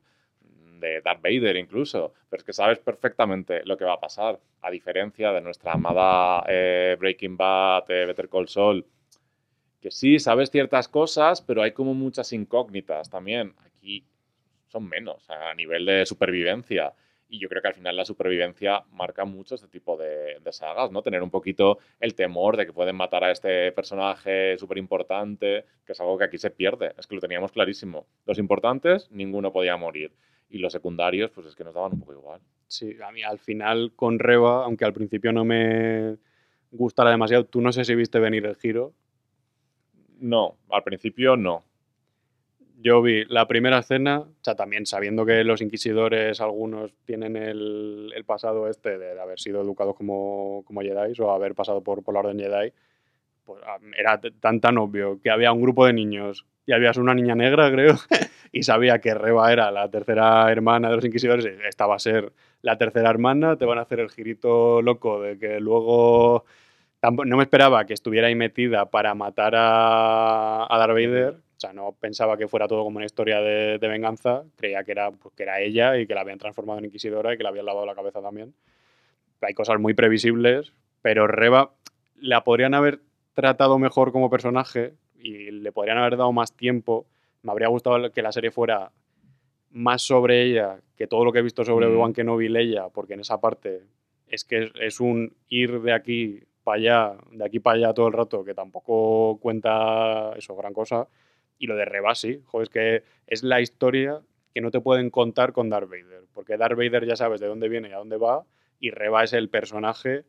[0.80, 2.14] de Darth Vader incluso.
[2.30, 4.40] Pero es que sabes perfectamente lo que va a pasar.
[4.62, 8.86] A diferencia de nuestra amada eh, Breaking Bad, eh, Better Call Saul,
[9.82, 13.54] que sí, sabes ciertas cosas, pero hay como muchas incógnitas también.
[13.66, 14.04] Aquí
[14.68, 16.94] son menos a nivel de supervivencia.
[17.30, 20.92] Y yo creo que al final la supervivencia marca mucho este tipo de, de sagas,
[20.92, 21.02] ¿no?
[21.02, 25.92] Tener un poquito el temor de que pueden matar a este personaje súper importante, que
[25.92, 26.94] es algo que aquí se pierde.
[26.98, 28.08] Es que lo teníamos clarísimo.
[28.26, 30.14] Los importantes, ninguno podía morir.
[30.50, 32.42] Y los secundarios, pues es que nos daban un poco igual.
[32.68, 36.18] Sí, a mí al final con Reba, aunque al principio no me
[36.72, 38.94] gustara demasiado, tú no sé si viste venir el giro.
[40.20, 41.67] No, al principio no.
[42.80, 48.14] Yo vi la primera escena, o sea, también sabiendo que los inquisidores, algunos tienen el,
[48.28, 52.20] pasado este de haber sido educados como, como Jedi o haber pasado por, por la
[52.20, 52.72] Orden Jedi,
[53.46, 57.16] pues ah, era tan tan obvio que había un grupo de niños y había una
[57.16, 57.96] niña negra, creo,
[58.52, 62.00] y sabía que Reba era la tercera hermana de los inquisidores, y esta va a
[62.00, 66.46] ser la tercera hermana, te van a hacer el girito loco de que luego...
[67.02, 71.47] No me esperaba que estuviera ahí metida para matar a, a Darth Vader.
[71.58, 74.44] O sea, no pensaba que fuera todo como una historia de, de venganza.
[74.56, 77.38] Creía que era, pues, que era ella y que la habían transformado en inquisidora y
[77.38, 78.54] que le habían lavado la cabeza también.
[79.42, 81.72] Hay cosas muy previsibles, pero Reba
[82.16, 83.00] la podrían haber
[83.34, 87.08] tratado mejor como personaje y le podrían haber dado más tiempo.
[87.42, 88.92] Me habría gustado que la serie fuera
[89.72, 91.90] más sobre ella que todo lo que he visto sobre Mm.
[91.90, 93.82] Obi-Wan Kenobi y Leia, porque en esa parte
[94.28, 98.14] es que es un ir de aquí para allá, de aquí para allá todo el
[98.14, 101.08] rato, que tampoco cuenta eso, gran cosa.
[101.60, 104.22] Y lo de Reba sí, joder, es que es la historia
[104.54, 107.70] que no te pueden contar con Darth Vader, porque Darth Vader ya sabes de dónde
[107.70, 108.44] viene y a dónde va,
[108.80, 110.24] y Reba es el personaje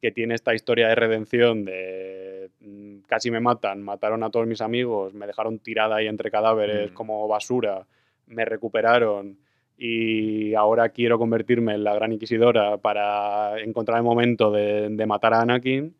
[0.00, 4.62] que tiene esta historia de redención de mm, casi me matan, mataron a todos mis
[4.62, 6.94] amigos, me dejaron tirada ahí entre cadáveres Mm.
[6.94, 7.86] como basura,
[8.26, 9.38] me recuperaron
[9.76, 15.34] y ahora quiero convertirme en la gran inquisidora para encontrar el momento de, de matar
[15.34, 15.94] a Anakin,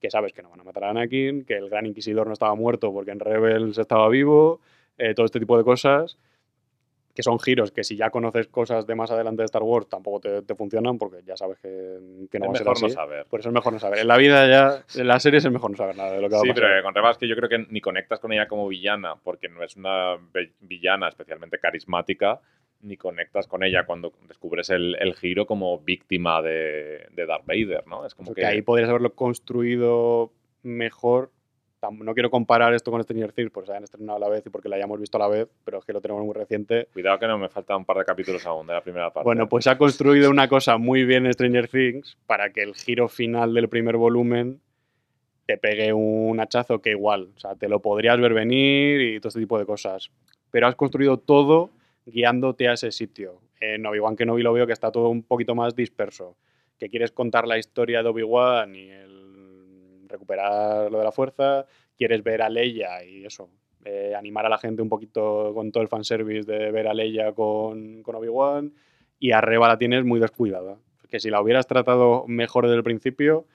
[0.00, 2.54] que sabes que no van a matar a Anakin, que el gran inquisidor no estaba
[2.54, 4.60] muerto porque en Rebels estaba vivo,
[4.98, 6.16] eh, todo este tipo de cosas
[7.12, 10.20] que son giros que si ya conoces cosas de más adelante de Star Wars tampoco
[10.20, 11.98] te, te funcionan porque ya sabes que,
[12.30, 12.94] que no va a es ser mejor no así.
[12.94, 13.26] saber.
[13.26, 13.98] Por eso es mejor no saber.
[13.98, 16.36] En la vida ya, en la serie es mejor no saber nada de lo que
[16.36, 16.68] va Sí, a pasar.
[16.70, 19.48] pero con Reba es que yo creo que ni conectas con ella como villana, porque
[19.48, 20.16] no es una
[20.60, 22.40] villana especialmente carismática,
[22.82, 27.86] ni conectas con ella cuando descubres el, el giro como víctima de, de Darth Vader,
[27.86, 28.06] ¿no?
[28.06, 28.46] Es como Porque que...
[28.46, 31.30] ahí podrías haberlo construido mejor.
[31.90, 34.50] No quiero comparar esto con Stranger Things porque se hayan estrenado a la vez y
[34.50, 36.88] porque la hayamos visto a la vez, pero es que lo tenemos muy reciente.
[36.92, 39.24] Cuidado que no me faltan un par de capítulos aún de la primera parte.
[39.24, 43.08] Bueno, pues ha construido una cosa muy bien en Stranger Things para que el giro
[43.08, 44.60] final del primer volumen
[45.46, 49.28] te pegue un hachazo que igual, o sea, te lo podrías ver venir y todo
[49.28, 50.10] este tipo de cosas.
[50.50, 51.70] Pero has construido todo
[52.10, 53.40] guiándote a ese sitio.
[53.60, 56.36] En Obi-Wan Kenobi lo veo que está todo un poquito más disperso.
[56.78, 62.22] Que quieres contar la historia de Obi-Wan y el recuperar lo de la fuerza, quieres
[62.22, 63.48] ver a Leia y eso,
[63.84, 67.32] eh, animar a la gente un poquito con todo el fanservice de ver a Leia
[67.32, 68.72] con, con Obi-Wan
[69.18, 70.78] y a Reba la tienes muy descuidada.
[71.08, 73.46] que si la hubieras tratado mejor desde el principio,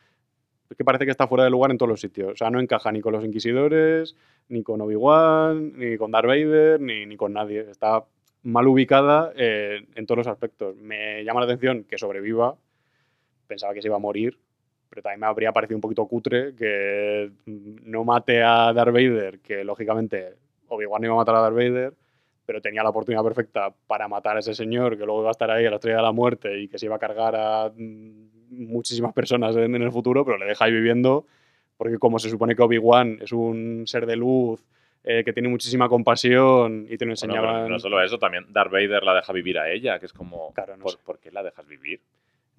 [0.76, 2.34] que parece que está fuera de lugar en todos los sitios.
[2.34, 4.16] O sea, no encaja ni con los Inquisidores,
[4.50, 7.62] ni con Obi-Wan, ni con Darth Vader, ni, ni con nadie.
[7.70, 8.06] Está
[8.46, 10.76] mal ubicada eh, en todos los aspectos.
[10.78, 12.56] Me llama la atención que sobreviva.
[13.48, 14.38] Pensaba que se iba a morir,
[14.90, 19.64] pero también me habría parecido un poquito cutre que no mate a Darth Vader, que
[19.64, 20.36] lógicamente
[20.68, 21.94] Obi-Wan no iba a matar a Darth Vader,
[22.46, 25.50] pero tenía la oportunidad perfecta para matar a ese señor que luego iba a estar
[25.50, 28.30] ahí a la estrella de la muerte y que se iba a cargar a mm,
[28.52, 31.26] muchísimas personas en, el futuro, pero le deja ahí viviendo
[31.78, 34.64] porque como se supone que Obi-Wan es un ser de luz
[35.08, 37.56] eh, que tiene muchísima compasión y te lo Bueno, enseñaban...
[37.64, 40.52] pero no solo eso, también Darth Vader la deja vivir a ella, que es como,
[40.54, 42.02] Claro, no ¿por, por qué la dejas vivir?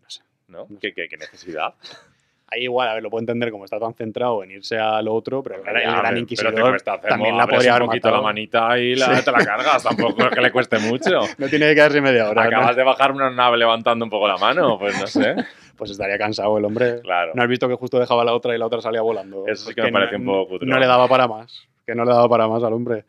[0.02, 0.22] No sé.
[0.48, 0.66] ¿No?
[0.68, 1.74] No ¿Qué, qué- qué necesidad?
[2.48, 5.12] Ahí igual, a ver, lo puedo entender como está tan centrado en irse a lo
[5.14, 7.38] otro, pero el, Ya, Gran Inquisidor también ¿no?
[7.38, 8.22] la podría un haber poquito matado.
[8.22, 9.24] la manita y la, Sí.
[9.24, 11.11] te la cargas, tampoco es que le cueste mucho.
[11.38, 12.44] No tiene que quedarse media hora.
[12.44, 12.48] ¿no?
[12.59, 15.35] Acabas de bajar una nave levantando un poco la mano, pues no sé.
[15.76, 17.02] Pues estaría cansado el hombre.
[17.02, 17.32] Claro.
[17.35, 19.44] ¿No has visto que justo dejaba la otra y la otra salía volando?
[19.46, 20.66] Eso sí que me parece no- un poco cutre.
[20.68, 21.68] No le daba para más.
[21.87, 23.05] Que no le daba para más al hombre.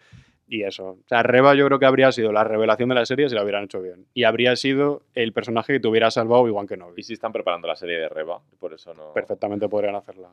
[0.50, 0.92] Y eso.
[0.92, 3.44] O sea, Reba yo creo que habría sido la revelación de la serie si la
[3.44, 4.06] hubieran hecho bien.
[4.14, 6.94] Y habría sido el personaje que te hubiera salvado igual que no.
[6.96, 9.12] Y si están preparando la serie de Reba, por eso no.
[9.14, 10.30] Perfectamente podrían hacerla.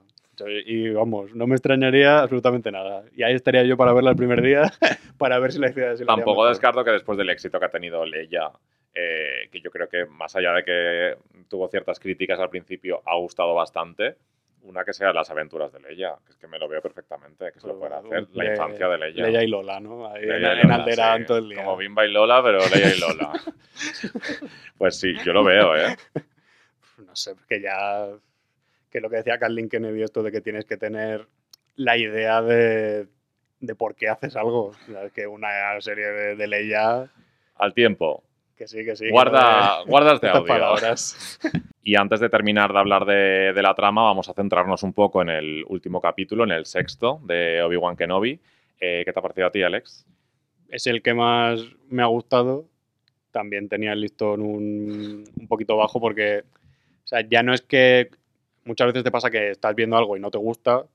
[0.66, 3.04] Y vamos, no me extrañaría absolutamente nada.
[3.16, 4.70] Y ahí estaría yo para verla el primer día,
[5.18, 8.06] para ver si la hacía si Tampoco descarto que después del éxito que ha tenido
[8.06, 8.52] Leia,
[8.94, 11.16] eh, que yo creo que más allá de que
[11.48, 14.16] tuvo ciertas críticas al principio, ha gustado bastante.
[14.64, 17.60] Una que sea las aventuras de Leia, que es que me lo veo perfectamente, que
[17.60, 18.26] se lo puede hacer.
[18.32, 19.26] La infancia de Leia.
[19.26, 20.08] Leia y Lola, ¿no?
[20.08, 21.24] Ahí en, en sí.
[21.26, 21.64] todo el día.
[21.64, 23.32] Como Bimba y Lola, pero Leia y Lola.
[24.78, 25.96] pues sí, yo lo veo, ¿eh?
[26.98, 28.08] no sé, que ya.
[28.90, 31.26] Que lo que decía Kathleen Kennedy, esto de que tienes que tener
[31.76, 33.06] la idea de,
[33.60, 34.68] de por qué haces algo.
[34.68, 37.10] O sea, que una serie de, de Leia.
[37.56, 38.24] Al tiempo.
[38.56, 39.06] Que sí, que sí.
[39.06, 40.48] que Guarda, no de- guarda este estas audio.
[40.54, 41.38] palabras.
[41.86, 45.20] Y antes de terminar de hablar de, de la trama, vamos a centrarnos un poco
[45.20, 48.40] en el último capítulo, en el sexto de Obi-Wan Kenobi.
[48.80, 50.06] Eh, ¿Qué te ha parecido a ti, Alex?
[50.70, 52.64] Es el que más me ha gustado.
[53.32, 56.44] También tenía el listón un, un poquito bajo porque.
[57.04, 58.08] O sea, ya no es que.
[58.64, 60.86] Muchas veces te pasa que estás viendo algo y no te gusta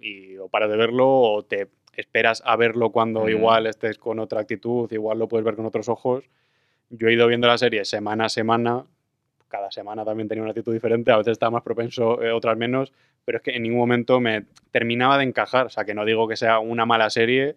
[0.00, 3.28] y o paras de verlo o te esperas a verlo cuando Mm.
[3.28, 6.24] igual estés con otra actitud, igual lo puedes ver con otros ojos.
[6.90, 8.84] Yo he ido viendo la serie semana a semana,
[9.48, 12.92] cada semana también tenía una actitud diferente, a veces estaba más propenso, eh, otras menos,
[13.24, 16.26] pero es que en ningún momento me terminaba de encajar, o sea, que no digo
[16.28, 17.56] que sea una mala serie,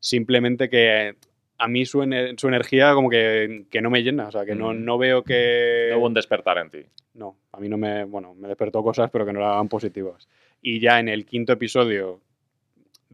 [0.00, 1.16] simplemente que
[1.58, 4.54] a mí su, ener- su energía como que, que no me llena, o sea, que
[4.54, 4.84] no, Mm.
[4.84, 5.88] no veo que...
[5.92, 6.84] No hubo un despertar en ti.
[7.14, 10.28] No, a mí no me, bueno, me despertó cosas, pero que no eran positivas.
[10.60, 12.20] Y ya en el quinto episodio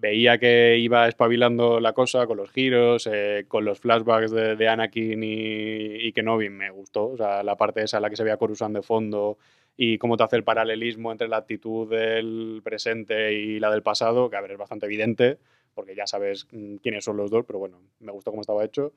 [0.02, 4.68] veía que iba espabilando la cosa con los giros, eh, con los flashbacks de, de
[4.68, 7.10] Anakin y, y Kenobi, me gustó.
[7.10, 9.38] O sea, la parte esa en la que se veía Coruscant de fondo
[9.76, 14.28] y cómo te hace el paralelismo entre la actitud del presente y la del pasado,
[14.28, 15.38] que a ver, es bastante evidente,
[15.72, 18.92] porque ya sabes mm, quiénes son los dos, pero bueno, me gustó cómo estaba hecho.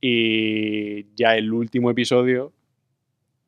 [0.00, 2.54] Y ya el último episodio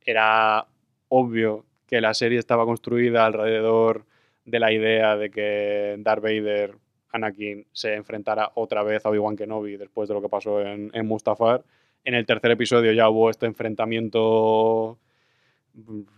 [0.04, 0.66] era
[1.08, 4.04] obvio que la serie estaba construida alrededor
[4.44, 6.74] de la idea de que Darth Vader,
[7.12, 11.06] Anakin, se enfrentara otra vez a Obi-Wan Kenobi después de lo que pasó en, en
[11.06, 11.62] Mustafar.
[12.04, 14.98] En el tercer episodio ya hubo este enfrentamiento,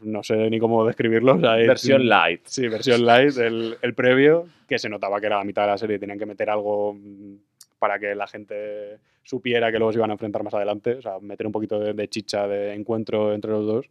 [0.03, 1.35] no sé ni cómo describirlo.
[1.35, 2.43] o sea, es- Versión light.
[2.47, 5.79] Sí, versión light, el, el previo, que se notaba que era la mitad de la
[5.79, 7.35] serie, tenían que meter algo mm,
[7.79, 11.19] para que la gente supiera que luego se iban a enfrentar más adelante, o sea,
[11.21, 13.87] meter un poquito de, de chicha de encuentro entre los dos.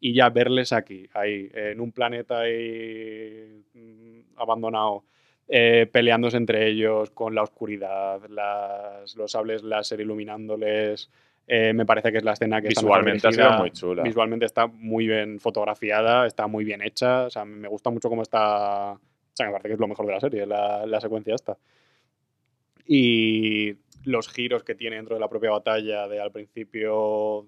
[0.00, 5.04] Y ya verles aquí, ahí, en un planeta ahí mm, abandonado,
[5.48, 11.10] eh, peleándose entre ellos con la oscuridad, las, los sables láser iluminándoles.
[11.46, 14.02] eh, me parece que es la escena que está Visualmente ha sido muy chula.
[14.02, 17.24] Visualmente está muy bien fotografiada, está muy bien hecha.
[17.26, 18.92] O sea, me gusta mucho cómo está.
[18.92, 21.58] O sea, me parece que es lo mejor de la serie, la, la secuencia esta.
[22.86, 27.46] Y los giros que tiene dentro de la propia batalla, de al principio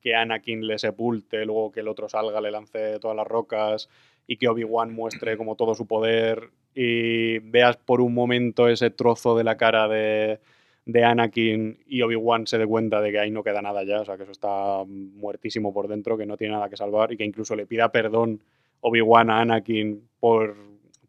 [0.00, 3.88] que Anakin le sepulte, luego que el otro salga, le lance todas las rocas
[4.30, 9.36] y que Obi-Wan muestre como todo su poder y veas por un momento ese trozo
[9.36, 10.38] de la cara de,
[10.84, 14.04] de Anakin y Obi-Wan se dé cuenta de que ahí no queda nada ya, o
[14.04, 17.24] sea, que eso está muertísimo por dentro, que no tiene nada que salvar y que
[17.24, 18.42] incluso le pida perdón
[18.82, 20.56] Obi-Wan a Anakin por,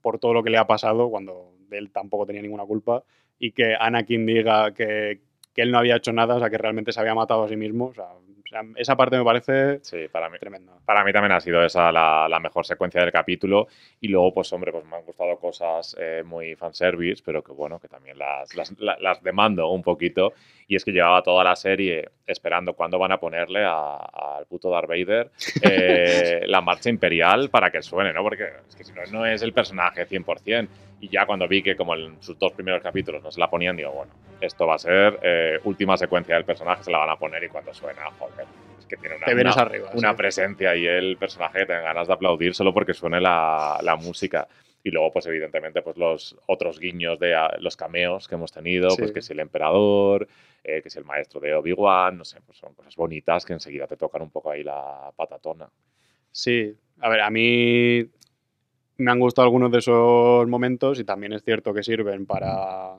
[0.02, 3.04] por todo lo que le ha pasado cuando él tampoco tenía ninguna culpa
[3.38, 5.20] y que Anakin diga que,
[5.54, 7.58] que él no había hecho nada, o sea, que realmente se había matado a sí
[7.58, 8.08] mismo, o sea,
[8.50, 10.74] sea, esa parte me parece Sí, para mí, tremenda.
[10.86, 13.68] Para mí también ha sido esa la, la mejor secuencia del capítulo.
[14.02, 17.80] Y luego, pues hombre, pues me han gustado cosas eh, muy fanservice, pero que bueno,
[17.80, 20.34] que también las, las, la- las demando un poquito.
[20.68, 24.88] Y es que llevaba toda la serie esperando cuándo van a ponerle al puto Darth
[24.88, 25.32] Vader
[25.64, 28.22] eh, la marcha imperial para que suene, ¿no?
[28.24, 30.68] Porque es que si no, no es el personaje 100%.
[31.02, 33.76] Y ya cuando vi que como en sus dos primeros capítulos no se la ponían,
[33.78, 37.16] digo, bueno, esto va a ser eh, última secuencia del personaje, se la van a
[37.18, 38.46] poner y cuando suena, joder,
[38.78, 39.90] es que tiene una, Te una- arriba.
[39.94, 40.18] una sí.
[40.18, 43.96] presencia y el personaje que te dan ganas de aplaudir solo porque suene la, la
[43.96, 44.48] música.
[44.84, 48.96] Y luego, pues evidentemente, pues los otros guiños de ah, los cameos que hemos tenido,
[48.98, 50.28] pues que si el emperador,
[50.64, 53.88] eh, que si el maestro de Obi-Wan, no sé, pues son cosas bonitas que enseguida
[53.88, 55.70] te tocan un poco ahí la patatona.
[56.32, 58.06] Sí, a ver, a mí
[59.00, 62.98] me han gustado algunos de esos momentos y también es cierto que sirven para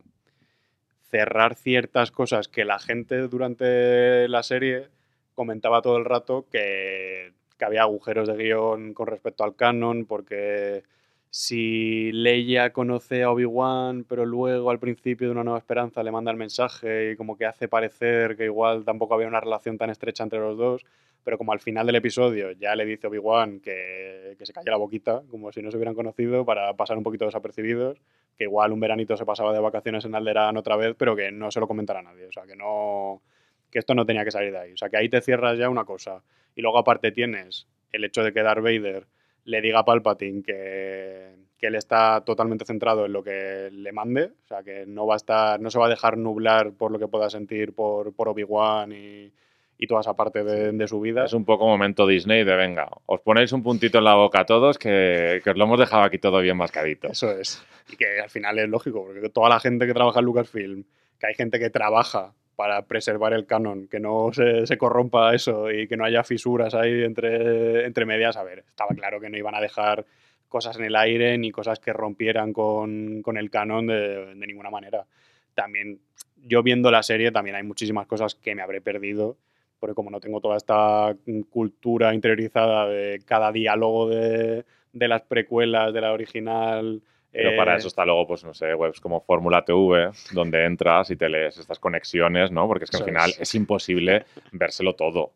[1.11, 4.89] cerrar ciertas cosas que la gente durante la serie
[5.35, 10.85] comentaba todo el rato que, que había agujeros de guion con respecto al canon, porque
[11.31, 16.33] si Leia conoce a Obi-Wan, pero luego al principio de Una Nueva Esperanza le manda
[16.33, 20.25] el mensaje y como que hace parecer que igual tampoco había una relación tan estrecha
[20.25, 20.85] entre los dos,
[21.23, 24.77] pero como al final del episodio ya le dice Obi-Wan que, que se calle la
[24.77, 28.01] boquita, como si no se hubieran conocido, para pasar un poquito desapercibidos,
[28.37, 31.53] que igual un veranito se pasaba de vacaciones en Alderaan otra vez, pero que no
[31.53, 33.23] se lo comentara nadie, o sea, que no
[33.71, 35.69] que esto no tenía que salir de ahí, o sea, que ahí te cierras ya
[35.69, 36.25] una cosa.
[36.57, 39.07] Y luego aparte tienes el hecho de que Darth Vader
[39.45, 44.31] le diga a Palpatine que, que él está totalmente centrado en lo que le mande,
[44.45, 46.99] o sea, que no va a estar, no se va a dejar nublar por lo
[46.99, 49.33] que pueda sentir por, por Obi-Wan y,
[49.79, 51.25] y toda esa parte de, de su vida.
[51.25, 54.47] Es un poco momento Disney de venga, os ponéis un puntito en la boca a
[54.47, 57.09] todos que, que os lo hemos dejado aquí todo bien mascadito.
[57.09, 57.65] Eso es.
[57.91, 60.85] Y que al final es lógico, porque toda la gente que trabaja en Lucasfilm,
[61.19, 65.71] que hay gente que trabaja para preservar el canon, que no se, se corrompa eso
[65.71, 69.39] y que no haya fisuras ahí entre, entre medias, a ver, estaba claro que no
[69.39, 70.05] iban a dejar
[70.47, 74.69] cosas en el aire ni cosas que rompieran con, con el canon de, de ninguna
[74.69, 75.07] manera.
[75.55, 76.01] También,
[76.37, 79.39] yo viendo la serie, también hay muchísimas cosas que me habré perdido,
[79.79, 81.17] porque como no tengo toda esta
[81.49, 87.01] cultura interiorizada de cada diálogo de, de las precuelas, de la original.
[87.33, 91.11] Pero para eh, eso está luego, pues no sé, webs como Fórmula TV, donde entras
[91.11, 92.67] y te lees estas conexiones, ¿no?
[92.67, 93.41] Porque es que al final es.
[93.41, 95.33] es imposible vérselo todo.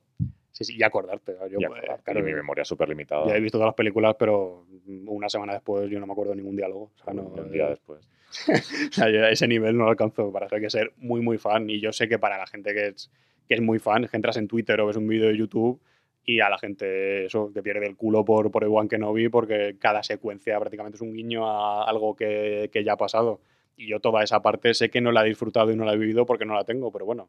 [0.51, 1.37] Sí, sí, y acordarte.
[1.51, 3.27] Yo, Y eh, acordarte, claro, y mi memoria es súper limitada.
[3.27, 4.67] ya he visto todas las películas, pero
[5.07, 6.93] una semana después yo no me acuerdo de ningún diálogo.
[6.95, 8.09] O sea, no, un día después.
[8.89, 10.33] o sea, yo a ese nivel no lo alcanzo.
[10.33, 11.71] Para eso hay que ser muy, muy fan.
[11.71, 13.11] Y yo sé que para la gente que es,
[13.49, 15.81] que es muy fan, que entras en Twitter o ves un vídeo de YouTube
[16.25, 20.03] y a la gente eso, que pierde el culo por, por Obi-Wan Kenobi porque cada
[20.03, 23.41] secuencia prácticamente es un guiño a algo que, que ya ha pasado.
[23.77, 25.99] Y yo toda esa parte sé que no la he disfrutado y no la he
[25.99, 27.29] vivido porque no la tengo, pero bueno,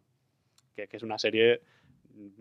[0.75, 1.61] que es una serie...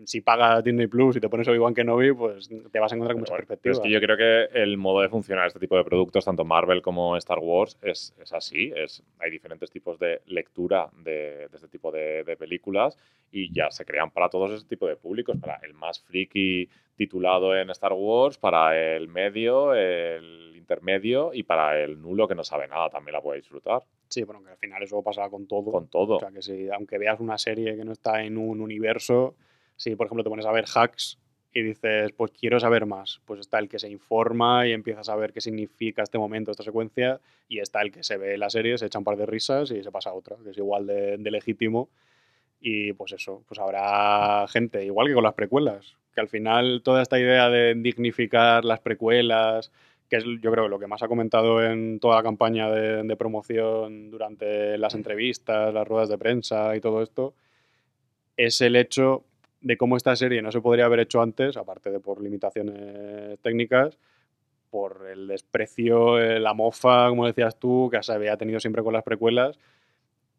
[0.05, 3.21] Si pagas Disney Plus y te pones Obi-Wan Kenobi, pues te vas a encontrar con
[3.21, 3.59] mucha Pero bueno, perspectiva.
[3.61, 6.45] pero es que yo creo que el modo de funcionar este tipo de productos, tanto
[6.45, 8.71] Marvel como Star Wars, es, es así.
[8.75, 12.97] Es, hay diferentes tipos de lectura de, de este tipo de, de películas
[13.31, 17.55] y ya se crean para todos ese tipo de públicos, para el más friki titulado
[17.57, 22.67] en Star Wars, para el medio, el intermedio y para el nulo que no sabe
[22.67, 23.81] nada también la puede disfrutar.
[24.07, 25.71] Sí, bueno, que al final eso pasa con todo.
[25.71, 26.15] Con todo.
[26.15, 29.35] O sea, que si, aunque veas una serie que no está en un universo,
[29.75, 31.19] si por ejemplo te pones a ver hacks
[31.53, 35.03] y dices, pues quiero saber más, pues está el que se informa y empieza a
[35.05, 38.77] saber qué significa este momento, esta secuencia, y está el que se ve la serie,
[38.77, 41.17] se echa un par de risas y se pasa a otra, que es igual de,
[41.17, 41.89] de legítimo.
[42.59, 47.01] Y pues eso, pues habrá gente, igual que con las precuelas, que al final toda
[47.01, 49.71] esta idea de dignificar las precuelas,
[50.09, 53.15] que es yo creo lo que más ha comentado en toda la campaña de, de
[53.15, 57.33] promoción durante las entrevistas, las ruedas de prensa y todo esto,
[58.35, 59.23] es el hecho
[59.65, 63.97] de cómo esta serie no se podría haber hecho antes, aparte de por limitaciones técnicas,
[64.69, 68.93] por el desprecio, eh, la mofa, como decías tú, que se había tenido siempre con
[68.93, 69.57] las precuelas.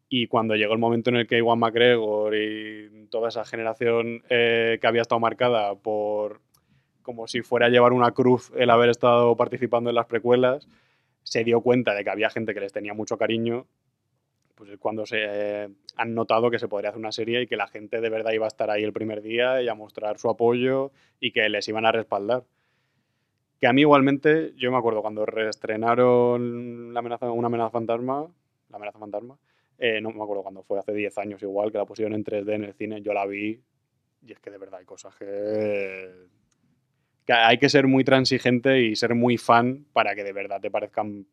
[0.07, 4.77] Y cuando llegó el momento en el que Iwan McGregor y toda esa generación eh,
[4.79, 6.39] que había estado marcada por
[7.01, 10.69] como si fuera a llevar una cruz el haber estado participando en las precuelas,
[11.23, 13.67] se dio cuenta de que había gente que les tenía mucho cariño,
[14.57, 17.55] pues es cuando se eh, han notado que se podría hacer una serie y que
[17.55, 20.29] la gente de verdad iba a estar ahí el primer día y a mostrar su
[20.29, 22.43] apoyo y que les iban a respaldar.
[23.61, 28.27] Que a mí igualmente, yo me acuerdo cuando reestrenaron la amenaza, una amenaza fantasma,
[28.69, 29.37] la amenaza fantasma,
[29.77, 32.53] eh, no me acuerdo cuando fue, hace 10 años igual, que la pusieron en 3D
[32.53, 33.61] en el cine, yo la vi
[34.25, 36.11] y es que de verdad hay cosas que,
[37.25, 40.71] que hay que ser muy transigente y ser muy fan para que de verdad te
[40.71, 41.27] parezcan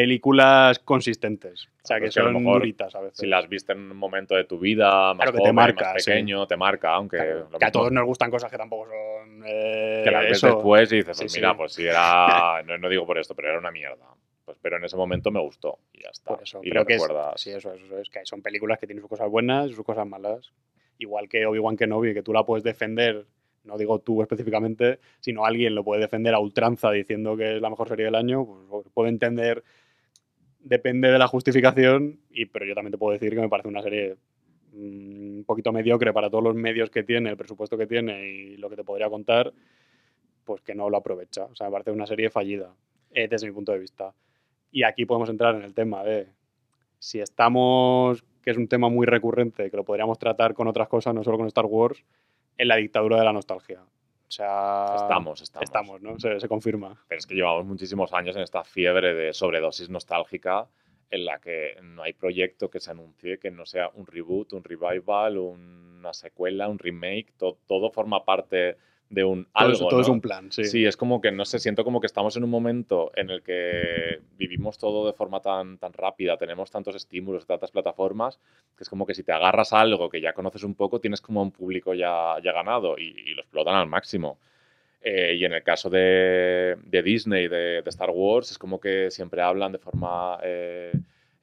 [0.00, 1.68] películas consistentes.
[1.82, 3.16] O sea, que es a lo son mejor duritas a veces.
[3.18, 6.04] Si las viste en un momento de tu vida más Claro que te marca, más
[6.04, 6.10] sí.
[6.10, 9.42] pequeño, te marca, aunque Claro, que a todos nos gustan cosas que tampoco son.
[9.46, 10.46] eh, que las ves eso.
[10.48, 11.38] después y dices, Sí, pues sí.
[11.38, 14.04] mira, pues si era, no, no digo por esto, pero era una mierda.
[14.44, 16.34] Pues, pero en ese momento me gustó y ya está.
[16.34, 17.40] Por eso, y lo que es, recuerdas.
[17.40, 19.84] sí, eso, es, eso es, que son películas que tienen sus cosas buenas y sus
[19.84, 20.52] cosas malas.
[20.98, 23.26] Igual que Obi-Wan Kenobi, que tú la puedes defender,
[23.64, 27.70] no digo tú específicamente, sino alguien lo puede defender a ultranza diciendo que es la
[27.70, 29.64] mejor serie del año, pues puedo entender,
[30.66, 33.82] depende de la justificación, y, pero yo también te puedo decir que me parece una
[33.82, 34.16] serie
[34.72, 38.56] mm, un poquito mediocre para todos los medios que tiene, el presupuesto que tiene y
[38.56, 39.52] lo que te podría contar,
[40.44, 41.44] pues que no lo aprovecha.
[41.44, 42.74] O sea, me parece una serie fallida,
[43.12, 44.12] eh, desde mi punto de vista.
[44.72, 46.26] Y aquí podemos entrar en el tema de
[46.98, 51.14] si estamos, que es un tema muy recurrente, que lo podríamos tratar con otras cosas,
[51.14, 52.04] no solo con Star Wars,
[52.58, 53.82] en la dictadura de la nostalgia.
[54.28, 55.64] O sea, Estamos, estamos.
[55.64, 56.18] Estamos, ¿no?
[56.18, 57.00] Se, se confirma.
[57.08, 60.66] Pero es que llevamos muchísimos años en esta fiebre de sobredosis nostálgica
[61.10, 64.64] en la que no hay proyecto que se anuncie que no sea un reboot, un
[64.64, 68.76] revival, una secuela, un remake, to- todo forma parte
[69.08, 69.72] de un Todo, algo.
[69.72, 70.64] es, todo es un plan, sí.
[70.64, 73.42] Sí, es como que, no sé, siento como que estamos en un momento en el
[73.42, 78.38] que vivimos todo de forma tan, tan rápida, tenemos tantos estímulos, tantas plataformas,
[78.76, 81.20] que es como que si te agarras a algo que ya conoces un poco, tienes
[81.20, 84.38] como un público ya, ya ganado y, y lo explotan al máximo.
[85.02, 89.10] Eh, y en el caso de, de Disney, de, de Star Wars, es como que
[89.10, 90.90] siempre hablan de forma eh,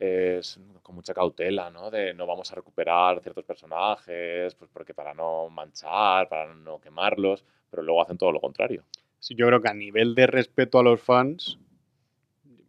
[0.04, 1.90] es con mucha cautela, ¿no?
[1.90, 7.46] De no vamos a recuperar ciertos personajes, pues porque para no manchar, para no quemarlos,
[7.70, 8.84] pero luego hacen todo lo contrario.
[9.20, 11.58] Sí, yo creo que a nivel de respeto a los fans,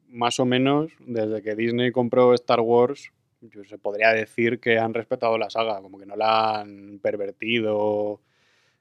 [0.08, 3.10] más o menos, desde que Disney compró Star Wars,
[3.40, 8.20] yo se podría decir que han respetado la saga, como que no la han pervertido,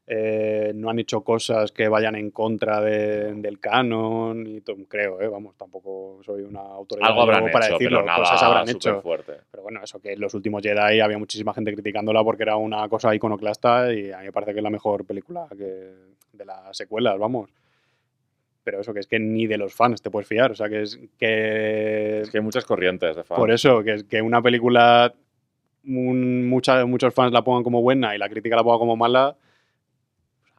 [0.05, 5.27] eh, no han hecho cosas que vayan en contra de- del canon, y creo, eh,
[5.29, 9.01] vamos, tampoco soy una autoridad Algo habrán para hecho, decirlo, pero cosas habrán hecho.
[9.01, 9.33] fuerte.
[9.49, 12.87] Pero bueno, eso que en los últimos Jedi había muchísima gente criticándola porque era una
[12.89, 15.93] cosa iconoclasta y a mí me parece que es la mejor película que,
[16.33, 17.49] de las secuelas, vamos.
[18.65, 20.51] Pero eso, que es que ni de los fans te puedes fiar.
[20.51, 22.21] O sea, que es que.
[22.21, 23.37] Es que hay muchas corrientes de fans.
[23.37, 25.13] por eso, que es que una película.
[25.85, 29.35] un- mucha- muchos fans la pongan como buena y la crítica la ponga como mala.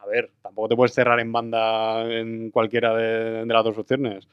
[0.05, 4.27] Ver, tampoco te puedes cerrar en banda en cualquiera de, de las dos opciones.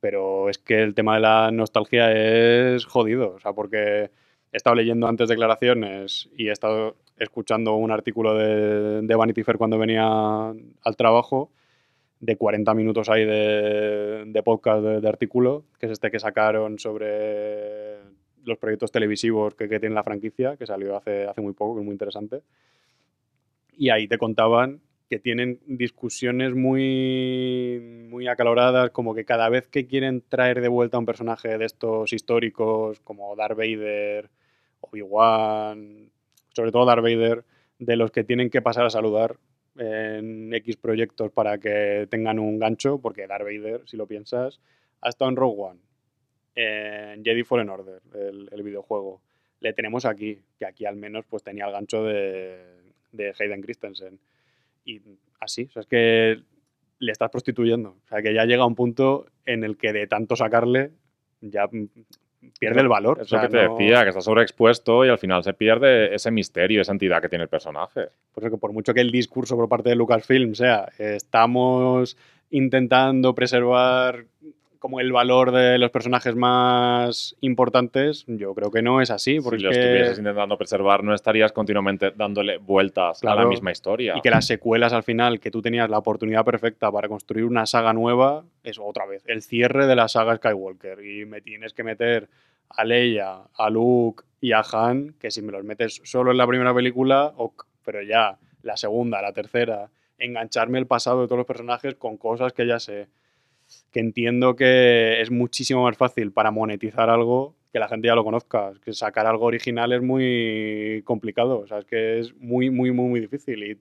[0.00, 3.34] Pero es que el tema de la nostalgia es jodido.
[3.34, 4.10] O sea, porque
[4.52, 9.58] he estado leyendo antes declaraciones y he estado escuchando un artículo de, de Vanity Fair
[9.58, 11.50] cuando venía al trabajo
[12.20, 16.78] de 40 minutos ahí de, de podcast de, de artículo, que es este que sacaron
[16.78, 17.98] sobre
[18.44, 21.80] los proyectos televisivos que, que tiene la franquicia, que salió hace, hace muy poco, que
[21.80, 22.42] es muy interesante.
[23.76, 29.86] Y ahí te contaban que tienen discusiones muy, muy acaloradas, como que cada vez que
[29.86, 34.28] quieren traer de vuelta un personaje de estos históricos, como Darth Vader,
[34.80, 36.10] Obi-Wan,
[36.54, 37.44] sobre todo Darth Vader,
[37.78, 39.36] de los que tienen que pasar a saludar
[39.76, 44.60] en X proyectos para que tengan un gancho, porque Darth Vader, si lo piensas,
[45.00, 45.80] ha estado en Rogue One,
[46.54, 49.22] en Jedi Fallen Order, el, el videojuego.
[49.60, 52.58] Le tenemos aquí, que aquí al menos pues tenía el gancho de,
[53.12, 54.18] de Hayden Christensen.
[54.90, 55.02] Y
[55.40, 56.40] así, o sea, es que
[56.98, 57.90] le estás prostituyendo.
[57.90, 60.92] O sea, que ya llega un punto en el que de tanto sacarle
[61.40, 61.68] ya
[62.58, 63.18] pierde el valor.
[63.20, 65.52] Es O sea, lo que te no- decía, que está sobreexpuesto y al final se
[65.52, 68.06] pierde ese misterio, esa entidad que tiene el personaje.
[68.32, 72.16] Por eso que por mucho que el discurso por parte de Lucasfilm sea, eh, estamos
[72.50, 74.24] intentando preservar
[74.78, 79.40] como el valor de los personajes más importantes, yo creo que no es así.
[79.40, 84.14] Porque si lo estuvieses intentando preservar, no estarías continuamente dándole vueltas a la misma historia.
[84.16, 87.66] Y que las secuelas al final, que tú tenías la oportunidad perfecta para construir una
[87.66, 91.04] saga nueva, es otra vez el cierre de la saga Skywalker.
[91.04, 92.28] Y me tienes que meter
[92.68, 96.46] a Leia, a Luke y a Han, que si me los metes solo en la
[96.46, 101.46] primera película, ok, pero ya la segunda, la tercera, engancharme el pasado de todos los
[101.46, 103.08] personajes con cosas que ya sé.
[103.90, 108.24] Que entiendo que es muchísimo más fácil para monetizar algo que la gente ya lo
[108.24, 108.72] conozca.
[108.84, 111.60] Que sacar algo original es muy complicado.
[111.60, 113.62] O sea, es que es muy, muy, muy, muy difícil.
[113.62, 113.78] Y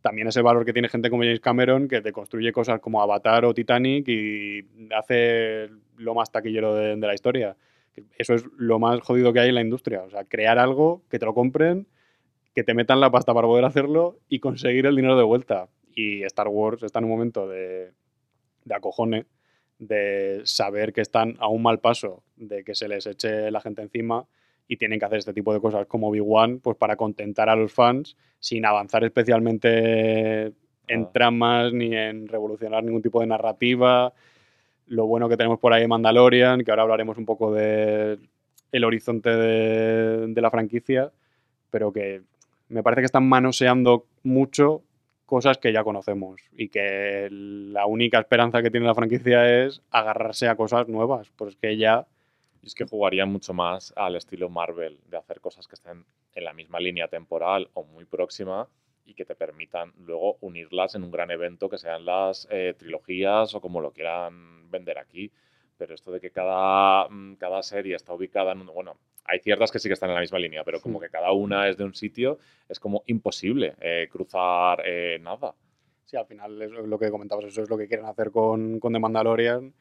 [0.00, 3.02] también es el valor que tiene gente como James Cameron, que te construye cosas como
[3.02, 4.64] Avatar o Titanic y
[4.96, 7.56] hace lo más taquillero de, de la historia.
[8.16, 10.02] Eso es lo más jodido que hay en la industria.
[10.02, 11.86] O sea, crear algo, que te lo compren,
[12.54, 15.68] que te metan la pasta para poder hacerlo y conseguir el dinero de vuelta.
[15.94, 17.92] Y Star Wars está en un momento de,
[18.68, 19.26] de acojone,
[19.78, 23.82] de saber que están a un mal paso, de que se les eche la gente
[23.82, 24.26] encima
[24.68, 27.72] y tienen que hacer este tipo de cosas como Obi-Wan pues para contentar a los
[27.72, 30.52] fans sin avanzar especialmente
[30.88, 31.10] en Ah.
[31.12, 34.12] tramas ni en revolucionar ningún tipo de narrativa.
[34.86, 38.20] lo bueno que tenemos por ahí de Mandalorian, que ahora hablaremos un poco del
[38.72, 41.12] el horizonte de, de la franquicia,
[41.70, 42.22] pero que
[42.70, 44.82] me parece que están manoseando mucho
[45.28, 50.48] cosas que ya conocemos y que la única esperanza que tiene la franquicia es agarrarse
[50.48, 52.06] a cosas nuevas, pues que ya
[52.62, 56.54] es que jugarían mucho más al estilo Marvel, de hacer cosas que estén en la
[56.54, 58.68] misma línea temporal o muy próxima
[59.04, 63.54] y que te permitan luego unirlas en un gran evento que sean las eh, trilogías
[63.54, 65.30] o como lo quieran vender aquí.
[65.78, 68.66] Pero esto de que cada, mm, cada serie está ubicada en un...
[68.66, 71.32] Bueno, hay ciertas que sí que están en la misma línea, pero como que cada
[71.32, 75.54] una es de un sitio, es como imposible eh, cruzar eh, nada.
[76.04, 78.92] Sí, al final es lo que comentabas, eso es lo que quieren hacer con, con
[78.92, 79.74] The Mandalorian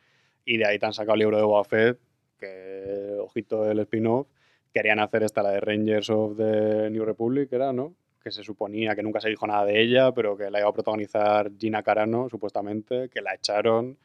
[0.43, 1.99] y de ahí te han sacado el libro de Boba Fett,
[2.37, 4.27] que, ojito del spin-off,
[4.73, 7.95] querían hacer esta, la de Rangers of the New Republic, era, ¿no?
[8.21, 10.73] Que se suponía que nunca se dijo nada de ella, pero que la iba a
[10.73, 13.97] protagonizar Gina Carano, supuestamente, que la echaron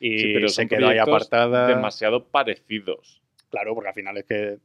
[0.00, 1.66] y Sí, pero se quedó ahí apartada.
[1.68, 3.22] demasiado parecidos.
[3.50, 4.58] Claro, porque al final es que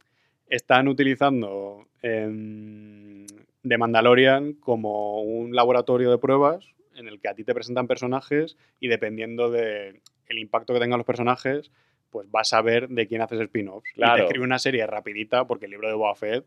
[0.48, 3.26] están utilizando em,
[3.66, 8.56] The Mandalorian como un laboratorio de pruebas en el que a ti te presentan personajes
[8.80, 10.00] y dependiendo del
[10.36, 11.70] impacto que tengan los personajes,
[12.10, 13.88] pues vas a ver de quién haces spin-offs.
[13.92, 14.16] Y Claro.
[14.16, 16.44] te escribe una serie rapidita porque el libro de Boba Fett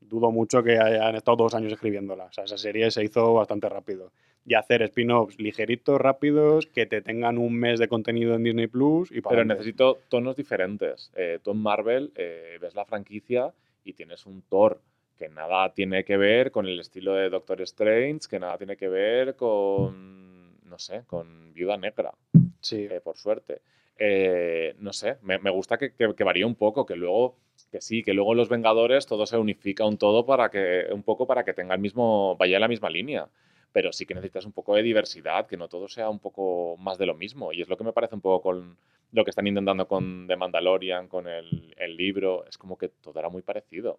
[0.00, 2.24] dudo mucho que hayan estado dos años escribiéndola.
[2.26, 4.12] O sea, esa serie se hizo bastante rápido.
[4.44, 9.12] Y hacer spin-offs ligeritos, rápidos, que te tengan un mes de contenido en Disney Plus
[9.12, 11.12] y para Pero necesito tonos diferentes.
[11.14, 13.52] Eh, tú en Marvel eh, ves la franquicia
[13.84, 14.80] y tienes un Thor
[15.16, 18.88] que nada tiene que ver con el estilo de Doctor Strange, que nada tiene que
[18.88, 22.12] ver con, no sé, con Viuda Negra,
[22.60, 22.88] Sí.
[22.90, 23.60] eh, por suerte.
[23.96, 27.36] Eh, no sé, me, me gusta que, que, que varíe un poco, que luego,
[27.70, 31.26] que sí, que luego los Vengadores todo se unifica un todo para que, un poco
[31.28, 33.28] para que tenga el mismo, vaya en la misma línea.
[33.72, 36.98] Pero sí que necesitas un poco de diversidad, que no todo sea un poco más
[36.98, 37.52] de lo mismo.
[37.52, 38.76] Y es lo que me parece un poco con
[39.12, 42.44] lo que están intentando con The Mandalorian, con el, el libro.
[42.46, 43.98] Es como que todo era muy parecido.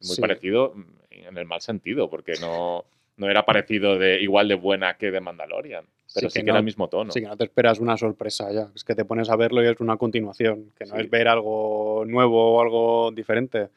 [0.00, 0.20] Muy Sí.
[0.20, 2.84] parecido mm, en el mal sentido, porque no,
[3.16, 5.84] no era parecido de igual de buena que The Mandalorian.
[6.14, 7.10] Pero sí, que que, era el mismo tono.
[7.12, 8.70] Sí, que no te esperas una sorpresa ya.
[8.74, 11.02] Es que te pones a verlo y es una continuación, que no Sí.
[11.02, 13.68] es ver algo nuevo o algo diferente.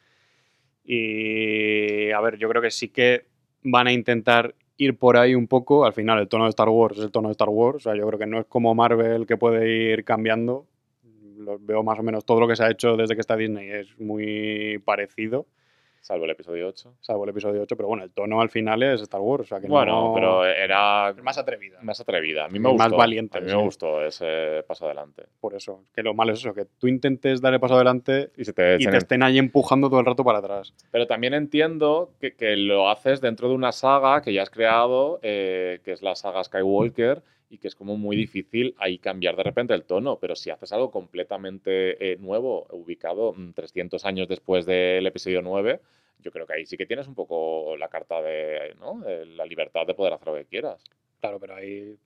[0.84, 3.26] Y a ver, yo creo que sí que
[3.64, 5.86] van a intentar ir por ahí un poco.
[5.86, 7.78] Al final, el tono de Star Wars es el tono de Star Wars.
[7.78, 10.66] O sea, yo creo que no es como Marvel que puede ir cambiando.
[11.38, 13.70] Lo veo más o menos todo lo que se ha hecho desde que está Disney
[13.70, 15.46] es muy parecido,
[16.06, 16.98] Salvo el episodio 8.
[17.02, 17.76] salvo el episodio 8.
[17.76, 19.46] Pero bueno, el tono al final es Star Wars.
[19.46, 21.80] O sea, que Bueno, no- pero era más atrevida.
[21.82, 22.46] más atrevida.
[22.46, 22.98] A mí Es me más gustó.
[22.98, 23.56] valiente, A mí sí.
[23.56, 25.24] me gustó ese paso adelante.
[25.42, 25.82] Por eso.
[25.96, 28.76] Que lo malo es eso, que tú intentes dar el paso adelante Y se te
[28.80, 30.76] y te estén ahí empujando todo el rato para atrás.
[30.92, 35.20] Pero también entiendo que, que lo haces dentro de una saga que ya has creado,
[35.24, 37.24] eh, que es la saga Skywalker,
[37.58, 40.18] que es como muy difícil ahí cambiar de repente el tono.
[40.20, 45.80] Pero si haces algo completamente eh, nuevo, ubicado mm, 300 años después del episodio 9,
[46.20, 49.04] yo creo que ahí sí que tienes un poco la carta de ¿no?
[49.08, 50.84] Eh, la libertad de poder hacer lo que quieras.
[51.20, 51.98] Claro, pero ahí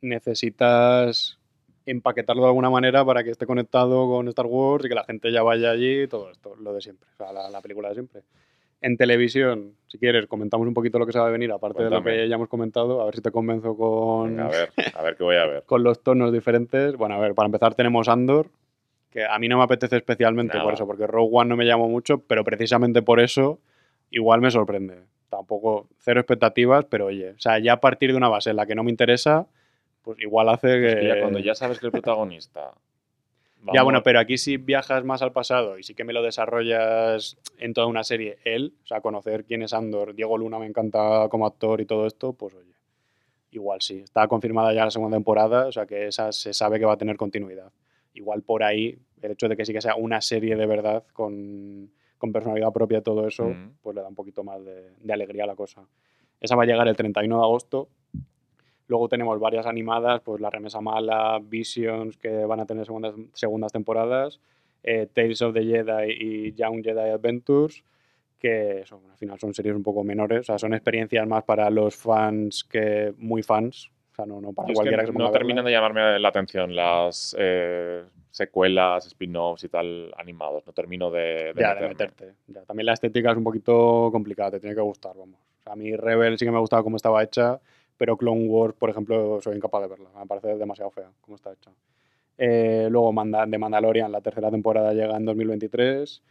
[0.00, 1.38] necesitas
[1.86, 5.32] empaquetarlo de alguna manera para que esté conectado con Star Wars y que la gente
[5.32, 8.22] ya vaya allí todo esto, lo de siempre, o sea, la película de siempre.
[8.80, 11.90] En televisión, si quieres, comentamos un poquito lo que se va a venir, aparte de
[11.90, 15.02] lo que ya hemos comentado, a ver si te convenzo con, Venga, a ver, a
[15.02, 15.62] ver qué voy a ver.
[15.66, 16.94] con los tonos diferentes.
[16.96, 18.48] Bueno, a ver, para empezar tenemos Andor,
[19.10, 21.88] que a mí no me apetece especialmente por eso, porque Rogue One no me llamó
[21.88, 23.58] mucho, pero precisamente por eso
[24.10, 25.02] igual me sorprende.
[25.28, 28.66] Tampoco cero expectativas, pero oye, o sea, ya a partir de una base en la
[28.66, 29.46] que no me interesa,
[30.02, 30.88] pues igual hace que...
[30.88, 32.72] Es que ya cuando ya sabes que el protagonista.
[33.60, 36.22] Ya, vamos- bueno, pero aquí sí viajas más al pasado y sí que me lo
[36.22, 40.66] desarrollas en toda una serie él, o sea, conocer quién es Andor, Diego Luna me
[40.66, 42.72] encanta como actor y todo esto, pues oye,
[43.50, 43.98] igual sí.
[43.98, 46.98] Está confirmada ya la segunda temporada, o sea que esa se sabe que va a
[46.98, 47.72] tener continuidad.
[48.14, 51.90] Igual por ahí, el hecho de que sí que sea una serie de verdad con,
[52.16, 53.72] con personalidad propia y todo eso, Mm.
[53.82, 55.84] pues le da un poquito más de, de alegría a la cosa.
[56.40, 57.88] Esa va a llegar el 31 de agosto.
[58.88, 63.72] Luego tenemos varias animadas, pues La Remesa Mala, Visions, que van a tener segundas, segundas
[63.72, 64.40] temporadas,
[64.82, 67.84] eh, Tales of the Jedi y Young Jedi Adventures,
[68.38, 71.68] que son, al final son series un poco menores, o sea, son experiencias más para
[71.70, 75.12] los fans que muy fans, o sea, no, no para es que cualquiera que, se
[75.12, 80.66] ponga no terminan de llamarme la atención las eh, secuelas, spin-offs y tal animados.
[80.66, 82.34] No termino de, de ya, de meterte.
[82.46, 85.38] Ya, también la estética es un poquito complicada, te tiene que gustar, vamos.
[85.60, 87.60] O sea, a mí Rebel sí que me gustaba cómo estaba hecha,
[87.98, 90.08] pero Clone Wars, por ejemplo, soy incapaz de verla.
[90.18, 91.70] Me parece demasiado fea cómo está hecha.
[92.38, 96.22] Eh, luego de Mandalorian, la tercera temporada llega en 2023.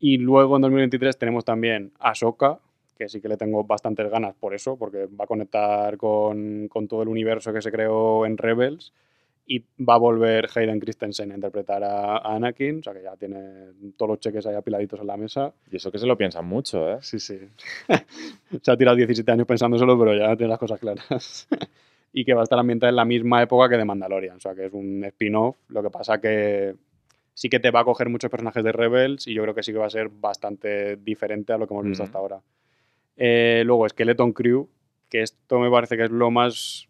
[0.00, 2.60] Y luego en 2023 tenemos también Ahsoka,
[2.96, 6.86] que sí que le tengo bastantes ganas por eso, porque va a conectar con, con
[6.86, 8.92] todo el universo que se creó en Rebels.
[9.50, 13.72] Y va a volver Hayden Christensen a interpretar a, Anakin, o sea que ya tiene
[13.96, 15.54] todos los cheques ahí apiladitos en la mesa.
[15.72, 16.98] Y eso que se lo piensan mucho, ¿eh?
[17.00, 17.38] Sí, sí.
[18.62, 21.48] Se ha tirado 17 años pensándoselo, pero ya tiene las cosas claras.
[22.12, 24.54] y que va a estar ambientada en la misma época que de Mandalorian, o sea
[24.54, 25.56] que es un spin-off.
[25.68, 26.74] Lo que pasa que
[27.32, 29.72] sí que te va a coger muchos personajes de Rebels y yo creo que sí
[29.72, 32.40] que va a ser bastante diferente a lo que hemos visto hasta ahora.
[33.16, 34.68] Eh, luego, Skeleton Crew,
[35.08, 36.87] que esto me parece que es lo más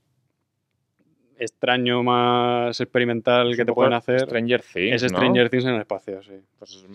[1.38, 4.20] extraño, más experimental Es que te pueden hacer.
[4.20, 5.18] Stranger Things, es ¿no?
[5.18, 6.32] Stranger Things en el espacio, sí.
[6.58, 6.86] Pues es-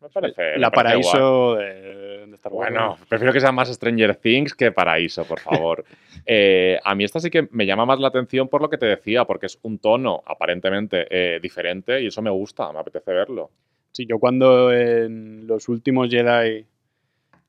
[0.00, 0.56] me parece.
[0.58, 1.12] la me parece guay.
[1.12, 2.70] paraíso de, de Star Wars.
[2.72, 5.84] Bueno, prefiero que sea más Stranger Things que Paraíso, por favor.
[6.26, 8.84] Eh, a mí esta sí que me llama más la atención por lo que te
[8.86, 13.50] decía, porque es un tono aparentemente eh, diferente y eso me gusta, me apetece verlo.
[13.90, 16.66] Sí, yo cuando en los últimos Jedi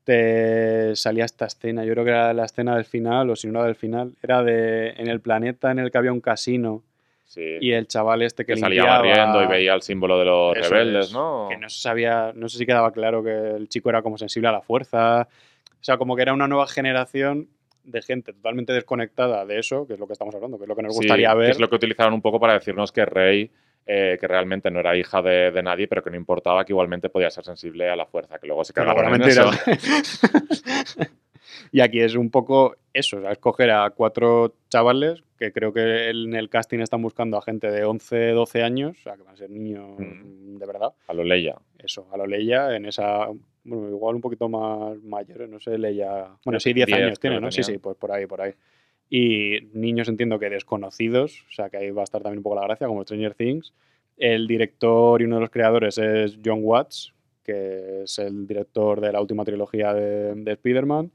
[0.04, 3.60] te salía esta escena, yo creo que era la escena del final, o si no
[3.60, 6.84] era del final, era de en el planeta en el que había un casino
[7.26, 7.60] Sí.
[7.62, 10.54] y el chaval este que, que salía limpiaba, barriendo y veía el símbolo de los
[10.70, 11.47] rebeldes, es, ¿no?
[11.49, 14.49] Que no se sabía, no sé si quedaba claro que el chico era como sensible
[14.49, 15.30] a la fuerza.
[15.80, 17.47] O sea, como que era una nueva generación
[17.86, 20.76] de gente totalmente desconectada de eso, que es lo que estamos hablando, que es lo
[20.76, 21.52] que nos gustaría ver.
[21.52, 23.49] es lo que utilizaron un poco para decirnos que Rey,
[23.86, 27.09] eh, que realmente no era hija de, de nadie, pero que no importaba, que igualmente
[27.09, 29.49] podía ser sensible a la fuerza, que luego se era en mentira.
[29.67, 31.09] eso.
[31.71, 36.09] y aquí es un poco eso, o sea, escoger a cuatro chavales que creo que
[36.09, 39.34] en el casting están buscando a gente de 11, 12 años, o sea, que van
[39.34, 40.57] a ser niños Mm.
[40.57, 40.89] de verdad.
[41.07, 41.55] A lo Leia.
[41.79, 43.27] Eso, a lo Leia en esa,
[43.63, 47.19] bueno, igual un poquito más mayores, no sé, Leia, bueno, sí, que 10 10 años
[47.19, 47.51] tiene, ¿no?
[47.51, 48.53] Sí, sí, pues por ahí, por ahí.
[49.14, 52.55] Y niños entiendo que desconocidos, o sea, que ahí va a estar también un poco
[52.55, 53.74] la gracia, como Stranger Things.
[54.16, 59.12] El director y uno de los creadores es John Watts, que es el director de
[59.12, 61.12] la última trilogía de, de Spider-Man,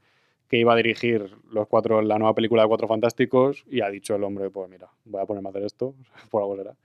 [0.47, 4.15] que iba a dirigir los cuatro, la nueva película de Cuatro Fantásticos y ha dicho
[4.15, 5.95] el hombre, pues mira, voy a ponerme a hacer esto,
[6.29, 6.75] por algo será.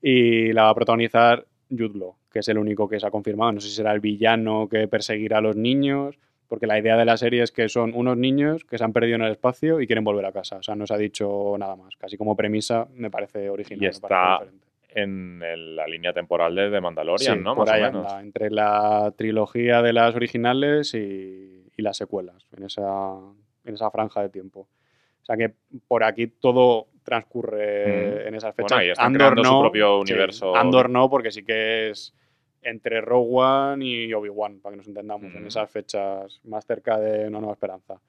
[0.00, 3.52] Y la va a protagonizar Jude Law, que es el único que se ha confirmado.
[3.52, 6.18] No sé si será el villano que perseguirá a los niños,
[6.52, 9.16] porque la idea de la serie es que son unos niños que se han perdido
[9.16, 10.56] en el espacio y quieren volver a casa.
[10.58, 11.96] O sea, no se ha dicho nada más.
[11.96, 13.82] Casi como premisa me parece original.
[13.84, 14.40] Y está.
[14.90, 17.54] En el- la línea temporal de, de Mandalorian, Sí, ¿no?
[17.54, 18.06] por Más ahí o menos.
[18.12, 23.14] anda, entre la trilogía de las originales y, y las secuelas, en esa,
[23.64, 24.68] en esa franja de tiempo.
[25.22, 25.54] O sea que
[25.88, 28.28] por aquí todo transcurre Mm.
[28.28, 28.78] en esas Bueno, fechas.
[28.78, 30.54] ahí están creando su propio sí, universo.
[30.54, 32.14] Andor no, porque sí que es
[32.62, 35.46] entre Rogue One y Obi-Wan, para que nos entendamos, en Mm.
[35.48, 38.00] esas fechas más cerca de Una Nueva Esperanza.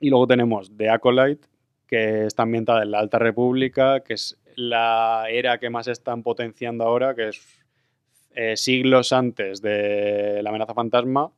[0.00, 1.46] Y luego tenemos The Acolyte,
[1.86, 6.84] que está ambientada en la Alta República, que es la era que más están potenciando
[6.84, 7.40] ahora, que es
[8.34, 11.30] eh, siglos antes de la amenaza fantasma.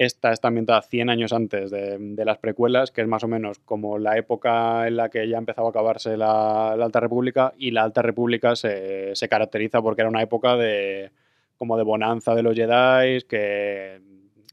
[0.00, 3.98] Esta está ambientada 100 años antes de, las precuelas, que es más o menos como
[3.98, 8.00] la época en la que ya empezaba a acabarse la, Alta República, y la Alta
[8.00, 11.10] República se, caracteriza porque era una época de
[11.58, 14.00] como de bonanza de los Jedi, que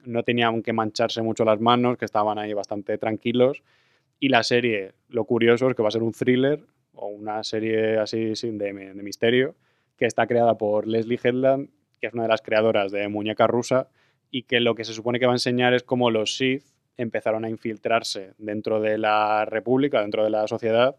[0.03, 3.63] no tenían que mancharse mucho las manos, que estaban ahí bastante tranquilos.
[4.19, 6.59] Y la serie, lo curioso es que va a ser un thriller
[6.93, 9.55] o una serie así de misterio,
[9.95, 11.69] que está creada por Leslie Headland,
[12.01, 13.87] que es una de las creadoras de Muñeca Rusa,
[14.31, 16.63] y que lo que se supone que va a enseñar es cómo los Sith
[16.97, 20.95] empezaron a infiltrarse dentro de la República, dentro de la sociedad,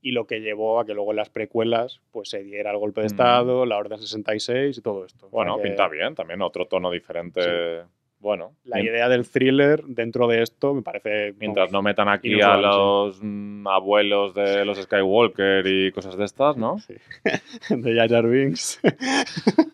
[0.00, 3.02] y lo que llevó a que luego en las precuelas pues se diera el golpe
[3.02, 3.12] de Mm.
[3.12, 5.26] Estado, la Orden 66 y todo esto.
[5.26, 7.82] O sea Bueno, que pinta bien, también otro tono diferente.
[8.22, 11.34] Bueno, La idea del thriller dentro de esto me parece...
[11.40, 12.62] mientras no metan aquí a sí.
[12.62, 16.78] los mm, abuelos de los Skywalker y cosas de estas, ¿no?
[16.78, 16.94] Sí.
[17.68, 18.80] de Jar Jar Binks.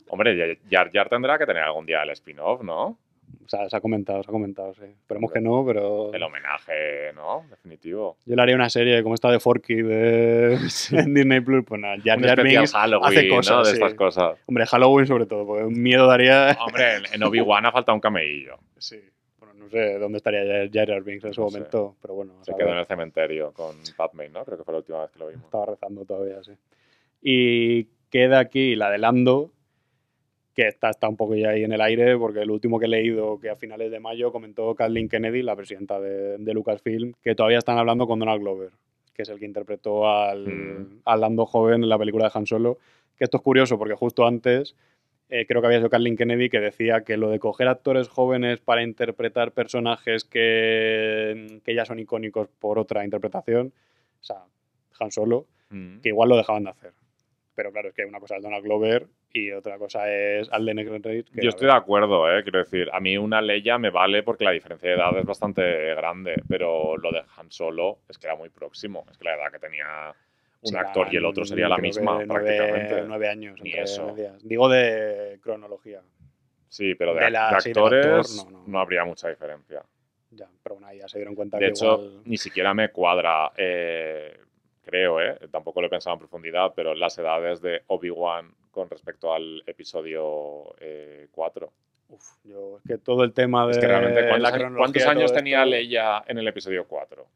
[0.09, 2.97] Hombre, Jar Jar tendrá que tener algún día el spin-off, ¿no?
[3.49, 4.83] O sea, se ha comentado, se ha comentado, sí.
[4.85, 6.13] Esperemos que no, pero...
[6.13, 7.47] El homenaje, ¿no?
[7.49, 8.19] Definitivo.
[8.27, 10.59] Yo le haría una serie como esta de Forky de
[10.93, 13.59] en Disney Plus, pues nada, Jar Jar especial Binks Halloween, hace cosas, ¿no?
[13.61, 13.73] De sí.
[13.73, 14.39] estas cosas.
[14.45, 16.59] Hombre, Halloween sobre todo, porque un miedo daría...
[16.61, 18.59] Hombre, en- Obi-Wan ha faltado un camello.
[18.77, 19.01] Sí.
[19.39, 21.57] Bueno, no sé dónde estaría Jar- Jar Binks en ese No sé.
[21.57, 22.35] momento, pero bueno.
[22.43, 24.45] Se quedó en el cementerio con Padme, ¿no?
[24.45, 25.47] Creo que fue la última vez que lo vimos.
[25.47, 26.53] Estaba rezando todavía, sí.
[27.23, 29.53] Y queda aquí la de Lando,
[30.59, 32.89] que está, está un poco ya ahí en el aire, porque el último que he
[32.89, 37.37] leído, que a finales de mayo comentó Kathleen Kennedy, la presidenta de, de Lucasfilm, que
[37.37, 38.71] todavía están hablando con Donald Glover,
[39.15, 41.01] que es el que interpretó al, Mm.
[41.05, 42.79] al Lando joven en la película de Han Solo.
[43.17, 44.75] Que esto es curioso, porque justo antes
[45.29, 48.59] eh, creo que había sido Kathleen Kennedy que decía que lo de coger actores jóvenes
[48.59, 53.73] para interpretar personajes que, que ya son icónicos por otra interpretación,
[54.21, 54.39] o sea,
[54.99, 56.01] Han Solo, Mm.
[56.01, 56.93] que igual lo dejaban de hacer.
[57.59, 61.27] Pero claro, es que una cosa es Donald Glover y otra cosa es Alden Ehrenreich.
[61.33, 62.45] Yo estoy de acuerdo, ¿eh?
[62.45, 65.93] quiero decir, a mí una Leia me vale porque la diferencia de edad es bastante
[65.97, 69.51] grande, pero lo de Han Solo es que era muy próximo, es que la edad
[69.51, 70.15] que tenía
[70.61, 73.03] un Sí, actor y el otro sería la misma, prácticamente.
[73.05, 73.61] Nueve años.
[73.61, 74.07] Ni entre eso.
[74.07, 74.41] medias.
[74.47, 76.01] Digo de cronología.
[76.69, 78.79] Sí, pero de, de la- de sí, actores no, no, no.
[78.79, 79.83] habría mucha diferencia.
[80.31, 83.51] Ya, pero bueno, ya se dieron cuenta De que hecho, igual- ni siquiera me cuadra,
[83.57, 84.39] eh,
[84.89, 85.39] creo, ¿eh?
[85.51, 90.74] tampoco lo he pensado en profundidad, pero las edades de Obi-Wan con respecto al episodio
[90.80, 91.72] eh, 4.
[92.11, 95.32] Uf, yo, es que todo el tema de Es que realmente, ¿cuántos, la años- cuántos
[95.32, 95.70] tenía esto?
[95.70, 97.26] Leia en el episodio 4?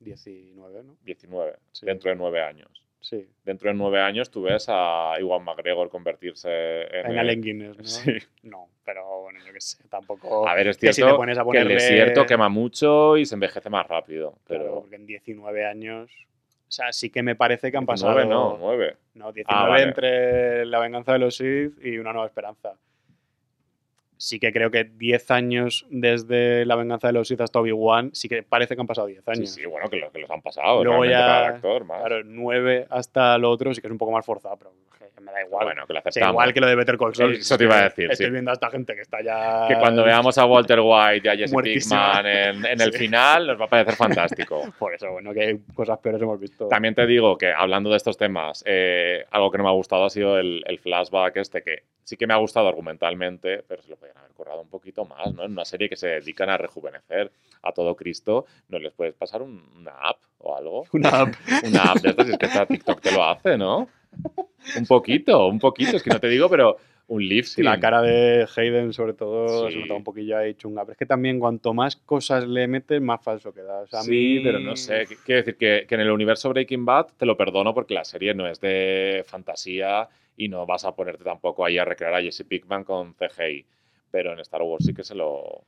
[0.00, 0.96] 19, ¿no?
[1.02, 1.86] 19, Sí.
[1.86, 2.84] dentro de nueve años.
[3.00, 3.28] Sí.
[3.44, 7.06] Dentro de nueve años tú ves a Iwan McGregor convertirse en...
[7.06, 7.84] En el- Allen Guinness, ¿no?
[7.84, 8.12] Sí.
[8.42, 10.48] No, pero bueno, yo qué sé, tampoco...
[10.48, 13.24] A ver, es que cierto si te pones a que el desierto quema mucho y
[13.24, 14.32] se envejece más rápido.
[14.44, 16.10] Claro, Pero porque en 19 años...
[16.68, 18.30] O sea, sí que me parece que han 19 pasado...
[18.30, 18.96] no, 9.
[19.14, 19.82] No, 19 Ah, vale.
[19.84, 22.74] entre La venganza de los Sith y Una nueva esperanza.
[24.18, 28.28] Sí que creo que 10 años desde La venganza de los Sith hasta Obi-Wan, sí
[28.28, 29.50] que parece que han pasado 10 Sí, años.
[29.50, 30.84] sí, bueno, que, lo- que los han pasado.
[30.84, 32.00] Luego ya, actor, más.
[32.00, 34.72] Claro, 9 hasta lo otro sí que es un poco más forzado, pero
[35.20, 35.66] me da igual.
[35.66, 36.32] Bueno, que lo O sea, aceptamos.
[36.34, 37.34] igual que lo de Better Call Saul.
[37.34, 38.32] Eso te iba a decir, Estoy sí.
[38.32, 39.66] viendo a esta gente que está ya...
[39.68, 41.54] Que cuando veamos a Walter White y a Jesse.
[41.60, 42.98] Pinkman en, en el Sí.
[42.98, 44.62] final nos va a parecer fantástico.
[44.78, 46.68] Por eso, bueno, que hay cosas peores hemos visto.
[46.68, 50.04] También te digo que hablando de estos temas, eh, algo que no me ha gustado
[50.04, 53.90] ha sido el, el flashback este, que sí que me ha gustado argumentalmente, pero se
[53.90, 55.44] lo podrían haber currado un poquito más, ¿no?
[55.44, 57.30] En una serie que se dedican a rejuvenecer
[57.62, 60.84] a todo Cristo, ¿no les puedes pasar un- una app o algo?
[60.92, 61.34] Una app.
[61.64, 63.88] Una app de estas, es que esta TikTok te lo hace, ¿no?
[64.76, 66.76] Un poquito, un poquito, es que no te digo, pero
[67.08, 67.64] un Sí, lifting.
[67.64, 69.74] la cara de Hayden, sobre todo, Sí.
[69.74, 70.82] se nota un poquillo ahí chunga.
[70.82, 73.80] Pero es que también cuanto más cosas le metes, más falso queda.
[73.80, 75.06] O sea, a sí, mí- pero no sé.
[75.06, 78.04] qu- Quiero decir que, que en el universo Breaking Bad te lo perdono porque la
[78.04, 82.20] serie no es de fantasía y no vas a ponerte tampoco ahí a recrear a
[82.22, 83.64] Jesse Pickman con CGI.
[84.10, 85.64] Pero en Star Wars sí que se lo.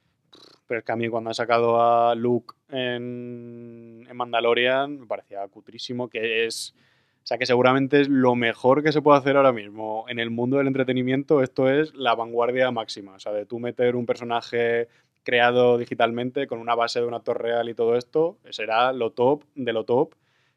[0.67, 5.47] Pero es que a mí cuando han sacado a Luke en, en Mandalorian me parecía
[5.49, 6.75] cutrísimo, que es...
[7.23, 10.07] O sea, que seguramente es lo mejor que se puede hacer ahora mismo.
[10.09, 13.15] En el mundo del entretenimiento esto es la vanguardia máxima.
[13.15, 14.89] O sea, de tú meter un personaje
[15.23, 19.45] creado digitalmente con una base de un actor real y todo esto, será lo top
[19.55, 20.15] de lo top.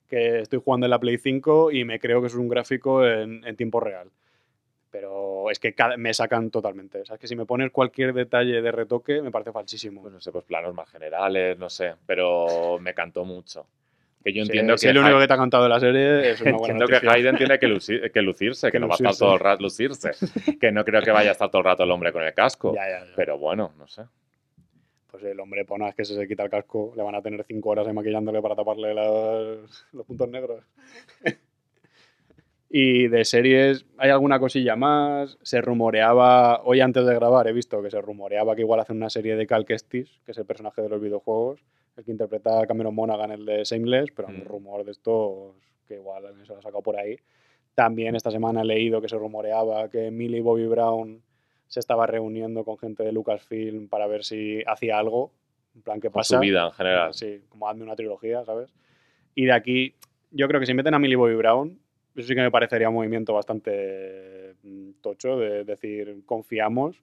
[0.08, 3.44] Que estoy jugando en la Play 5 y me creo que es un gráfico en,
[3.46, 4.10] en tiempo real.
[4.94, 7.02] Pero es que cada- me sacan totalmente.
[7.02, 10.02] O sea, es que si me pones cualquier detalle de retoque, me parece falsísimo.
[10.04, 11.96] Pues no sé, pues planos más generales, no sé.
[12.06, 13.66] Pero me cantó mucho.
[14.24, 14.90] Que yo Si- entiendo si que.
[14.92, 17.10] es lo único que te ha contado de la serie, es una buena Entiendo que.
[17.10, 19.26] Hayden tiene que, luci- que lucirse, que, Que no va a estar lucirse.
[19.26, 20.12] todo el rato lucirse.
[20.62, 22.76] que no creo que vaya a estar todo el rato el hombre con el casco.
[22.76, 23.12] Ya, ya, ya.
[23.16, 24.04] Pero bueno, no sé.
[25.10, 27.70] Pues el hombre Ponas que se, se quita el casco, le van a tener cinco
[27.72, 30.64] horas ahí maquillándole para taparle los, los puntos negros.
[32.76, 35.38] Y de series, ¿hay alguna cosilla más?
[35.44, 39.12] Se rumoreaba, hoy antes de grabar he visto que se rumoreaba que igual hacen una
[39.12, 41.64] serie de Cal Kestis, que es el personaje de los videojuegos,
[41.96, 44.46] el que interpreta a Cameron Monaghan, el de Shameless, pero un Mm.
[44.46, 45.54] rumor de estos
[45.88, 47.16] que igual se lo ha sacado por ahí.
[47.76, 51.22] También esta semana he leído que se rumoreaba que Millie Bobby Brown
[51.68, 55.32] se estaba reuniendo con gente de Lucasfilm para ver si hacía algo.
[55.76, 56.38] En plan, ¿qué Con pasa?
[56.38, 57.14] su vida en general.
[57.14, 58.74] Sí, como hazme una trilogía, ¿sabes?
[59.36, 59.94] Y de aquí,
[60.32, 61.80] yo creo que si meten a Millie Bobby Brown,
[62.16, 67.02] eso sí que me parecería un movimiento bastante mm, tocho, de decir, confiamos.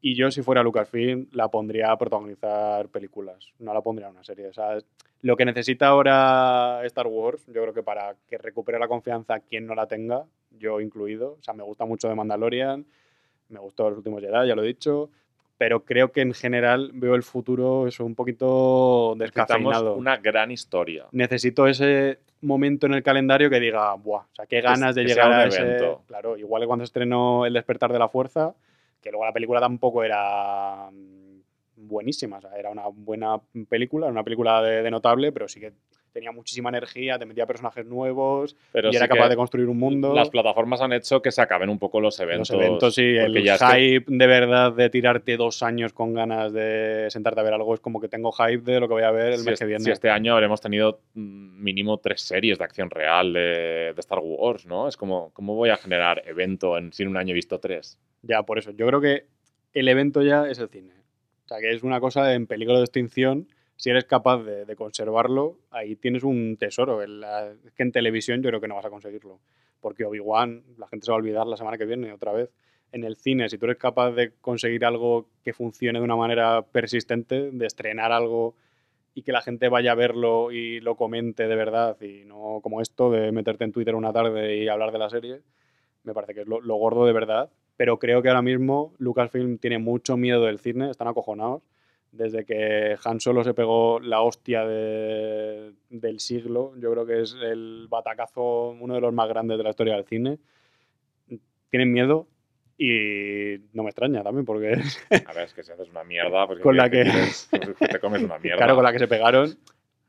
[0.00, 4.24] Y yo, si fuera Lucasfilm, la pondría a protagonizar películas, no la pondría en una
[4.24, 4.46] serie.
[4.46, 4.78] O sea,
[5.22, 9.66] lo que necesita ahora Star Wars, yo creo que para que recupere la confianza quien
[9.66, 11.36] no la tenga, yo incluido.
[11.40, 12.86] O sea, me gusta mucho de Mandalorian,
[13.48, 15.10] me gustó Los Últimos Jedi, ya lo he dicho,
[15.58, 19.96] pero creo que en general veo el futuro eso un poquito descafeinado.
[19.96, 21.06] una gran historia.
[21.10, 25.32] Necesito ese momento en el calendario que diga, buah, o sea, qué ganas de llegar
[25.32, 25.60] a ese...
[25.60, 26.04] evento.
[26.06, 28.54] Claro, igual que cuando se estrenó El despertar de la fuerza,
[29.02, 31.40] que luego la película tampoco era mm,
[31.74, 35.72] buenísima, o sea, era una buena película, una película de, de notable, pero sí que
[36.12, 39.78] tenía muchísima energía, te metía personajes nuevos Pero y era sí capaz de construir un
[39.78, 40.14] mundo.
[40.14, 42.50] Las plataformas han hecho que se acaben un poco los eventos.
[42.50, 43.66] Los eventos porque el ya es que-
[43.98, 47.80] hype de verdad de tirarte dos años con ganas de sentarte a ver algo es
[47.80, 49.66] como que tengo hype de lo que voy a ver el si, mes es- que
[49.66, 49.84] viene.
[49.84, 54.20] si este año habremos tenido mm, mínimo tres series de acción real de, de Star
[54.22, 54.88] Wars, ¿no?
[54.88, 57.98] Es como, ¿cómo voy a generar evento en, si en un año he visto tres?
[58.22, 58.70] Ya, por eso.
[58.72, 59.26] Yo creo que
[59.74, 60.92] el evento ya es el cine.
[61.44, 63.48] O sea, que es una cosa en peligro de extinción.
[63.78, 67.00] Si eres capaz de, conservarlo, ahí tienes un tesoro.
[67.00, 69.38] En la- es que en televisión yo creo que no vas a conseguirlo.
[69.80, 72.50] Porque Obi-Wan, la gente se va a olvidar la semana que viene otra vez.
[72.90, 76.62] En el cine, si tú eres capaz de conseguir algo que funcione de una manera
[76.62, 78.56] persistente, de estrenar algo
[79.14, 82.80] y que la gente vaya a verlo y lo comente de verdad, y no como
[82.80, 85.42] esto de meterte en Twitter una tarde y hablar de la serie,
[86.02, 87.50] me parece que es lo, lo gordo de verdad.
[87.76, 91.62] Pero creo que ahora mismo Lucasfilm tiene mucho miedo del cine, están acojonados
[92.12, 97.36] desde que Han Solo se pegó la hostia de- del siglo, yo creo que es
[97.42, 100.38] el batacazo, uno de los más grandes de la historia del cine.
[101.70, 102.26] Tienen miedo
[102.78, 104.68] y no me extraña también, porque
[105.26, 107.48] A ver, es que si haces una mierda, pues Con la ¿qué que- quieres?
[107.50, 108.58] Pues te comes una mierda.
[108.58, 109.56] claro, con la que se pegaron.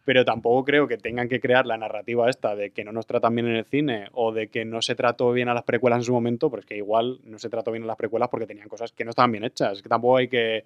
[0.06, 3.36] Pero tampoco creo que tengan que crear la narrativa esta de que no nos tratan
[3.36, 6.04] bien en el cine o de que no se trató bien a las precuelas en
[6.06, 8.70] su momento, porque es que igual no se trató bien a las precuelas porque tenían
[8.70, 9.74] cosas que no estaban bien hechas.
[9.78, 10.64] Es que tampoco hay que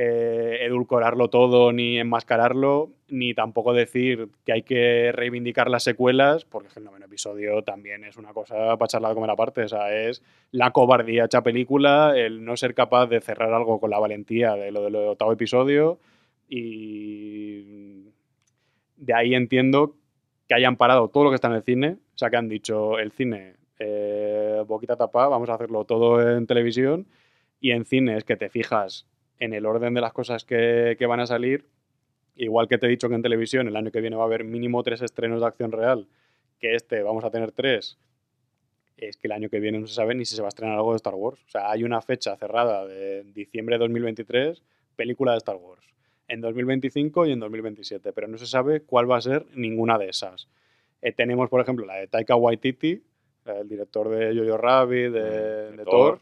[0.00, 6.68] eh, edulcorarlo todo ni enmascararlo, ni tampoco decir que hay que reivindicar las secuelas, porque
[6.76, 9.64] el noveno episodio también es una cosa para charlar de comer aparte.
[9.64, 10.22] O sea, es
[10.52, 14.70] la cobardía hecha película, el no ser capaz de cerrar algo con la valentía de
[14.70, 15.98] lo del octavo episodio
[16.48, 18.04] y
[18.98, 19.96] de ahí entiendo
[20.46, 23.00] que hayan parado todo lo que está en el cine, o sea, que han dicho
[23.00, 27.08] el cine, eh, boquita tapada, vamos a hacerlo todo en televisión
[27.60, 29.08] y en cine es que te fijas
[29.38, 31.66] en el orden de las cosas que, que van a salir,
[32.36, 34.44] igual que te he dicho que en televisión el año que viene va a haber
[34.44, 36.08] mínimo tres estrenos de acción real,
[36.58, 37.98] que este vamos a tener tres,
[38.96, 40.76] es que el año que viene no se sabe ni si se va a estrenar
[40.76, 41.42] algo de Star Wars.
[41.46, 44.62] O sea, hay una fecha cerrada de diciembre de 2023,
[44.96, 45.82] película de Star Wars.
[46.26, 50.08] En 2025 y en 2027, pero no se sabe cuál va a ser ninguna de
[50.08, 50.48] esas.
[51.00, 53.02] Eh, tenemos, por ejemplo, la de Taika Waititi,
[53.46, 56.18] el director de Jojo Rabbit, de, Mm, de de Thor.
[56.18, 56.20] Thor,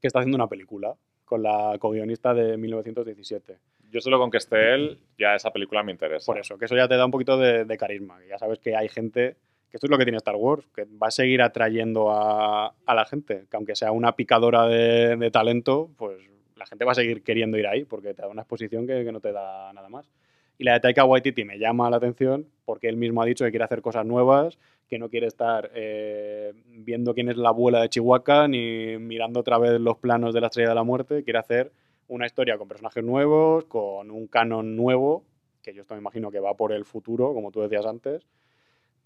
[0.00, 0.96] que está haciendo una película
[1.26, 3.58] con la co-guionista de 1917.
[3.90, 6.24] Yo solo con que esté él, ya esa película me interesa.
[6.24, 8.18] Por eso, que eso ya te da un poquito de, de carisma.
[8.26, 9.36] Ya sabes que hay gente,
[9.70, 12.94] que esto es lo que tiene Star Wars, que va a seguir atrayendo a, a
[12.94, 16.18] la gente, que aunque sea una picadora de, de talento, pues
[16.56, 19.12] la gente va a seguir queriendo ir ahí, porque te da una exposición que, que
[19.12, 20.10] no te da nada más.
[20.58, 23.50] Y la de Taika Waititi me llama la atención porque él mismo ha dicho que
[23.50, 27.88] quiere hacer cosas nuevas, que no quiere estar eh, viendo quién es la abuela de
[27.88, 31.72] Chihuahua ni mirando otra vez los planos de la Estrella de la Muerte, quiere hacer
[32.08, 35.24] una historia con personajes nuevos, con un canon nuevo,
[35.62, 38.26] que yo esto me imagino que va por el futuro, como tú decías antes,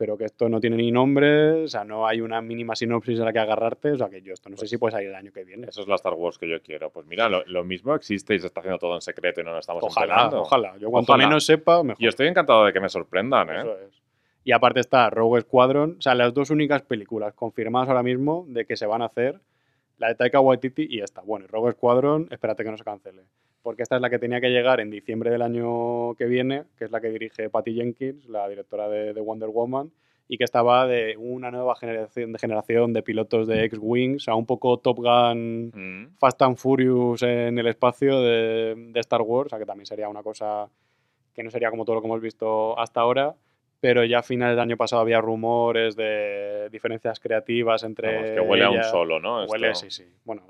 [0.01, 3.25] pero que esto no tiene ni nombre, o sea, no hay una mínima sinopsis a
[3.27, 5.15] la que agarrarte, o sea, que yo esto no sé Pues si puede salir el
[5.15, 5.67] año que viene.
[5.69, 6.89] Eso es la Star Wars que yo quiero.
[6.89, 9.51] Pues mira, lo, lo mismo existe y se está haciendo todo en secreto y no
[9.51, 10.41] nos estamos Ojalá, enterando.
[10.41, 10.79] ojalá.
[10.79, 11.27] Yo cuanto Ojalá.
[11.29, 12.03] menos sepa, mejor.
[12.03, 13.61] Yo estoy encantado de que me sorprendan, ¿eh?
[13.61, 14.03] Eso es.
[14.43, 18.65] Y aparte está Rogue Squadron, o sea, las dos únicas películas confirmadas ahora mismo de
[18.65, 19.39] que se van a hacer,
[19.99, 21.21] la de Taika Waititi y esta.
[21.21, 23.25] Bueno, y Rogue Squadron, espérate que no se cancele.
[23.63, 26.85] Porque esta es la que tenía que llegar en diciembre del año que viene, que
[26.87, 29.91] es la que dirige Patty Jenkins, la directora de, de Wonder Woman,
[30.29, 34.35] y que estaba de una nueva generación de, generación de pilotos de X-Wing, o sea,
[34.37, 36.17] un poco Top Gun Mm.
[36.19, 40.09] Fast and Furious en el espacio de, de Star Wars, o sea que también sería
[40.09, 40.69] una cosa
[41.35, 43.35] que no sería como todo lo que hemos visto hasta ahora,
[43.81, 48.15] pero ya a finales del año pasado había rumores de diferencias creativas entre.
[48.15, 49.43] Vamos, que huele a un solo, ¿no?
[49.43, 50.05] Esto- Huele, sí, sí.
[50.25, 50.43] Bueno,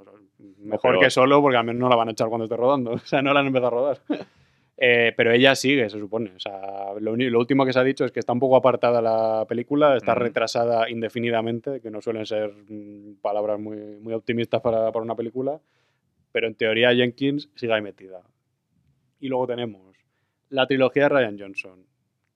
[0.59, 1.05] mejor peor.
[1.05, 3.23] que solo porque al menos no la van a echar cuando esté rodando, o sea,
[3.23, 4.01] no la han empezado a rodar.
[4.83, 6.33] Eh, pero ella sigue, se supone.
[6.35, 9.03] O sea, lo, lo último que se ha dicho es que está un poco apartada
[9.03, 14.91] la película, está retrasada indefinidamente, que no suelen ser mm, palabras muy, muy optimistas para,
[14.91, 15.61] para una película,
[16.33, 18.23] pero en teoría Jenkins sigue ahí metida.
[19.19, 19.99] Y luego tenemos
[20.49, 21.85] la trilogía de Ryan Johnson,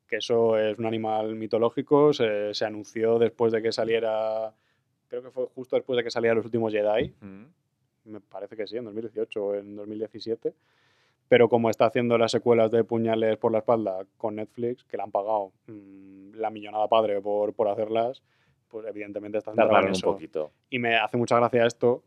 [0.07, 4.53] que eso es un animal mitológico, se, se anunció después de que saliera,
[5.09, 7.45] creo que fue justo después de que saliera Los Últimos Jedi, Mm.
[8.05, 10.55] Me parece que sí, en 2018 o en 2017.
[11.29, 15.03] Pero como está haciendo las secuelas de Puñales por la espalda con Netflix, que le
[15.03, 18.23] han pagado mm, la millonada padre por, por hacerlas,
[18.69, 20.53] pues evidentemente está centrado en un poquito.
[20.69, 22.03] Y me hace mucha gracia esto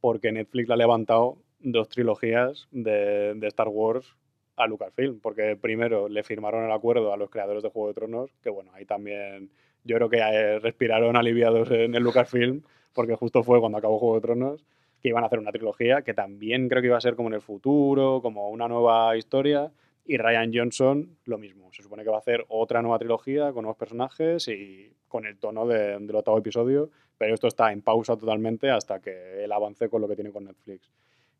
[0.00, 4.16] porque Netflix le ha levantado dos trilogías de, de Star Wars
[4.56, 5.20] a Lucasfilm.
[5.20, 8.70] Porque primero le firmaron el acuerdo a los creadores de Juego de Tronos, que bueno,
[8.74, 9.50] ahí también
[9.84, 12.62] yo creo que eh, respiraron aliviados en el Lucasfilm,
[12.92, 14.66] porque justo fue cuando acabó Juego de Tronos,
[15.00, 17.34] que iban a hacer una trilogía que también creo que iba a ser como en
[17.34, 19.70] el futuro, como una nueva historia.
[20.06, 21.70] Y Ryan Johnson, lo mismo.
[21.72, 25.38] Se supone que va a hacer otra nueva trilogía con nuevos personajes y con el
[25.38, 29.88] tono de- del octavo episodio, pero esto está en pausa totalmente hasta que él avance
[29.88, 30.90] con lo que tiene con Netflix.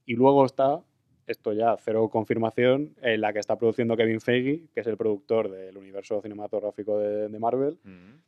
[0.06, 0.80] Y luego está,
[1.26, 5.50] esto ya cero confirmación, en la que está produciendo Kevin Feige, que es el productor
[5.50, 8.20] del universo cinematográfico de, de Marvel, Mm.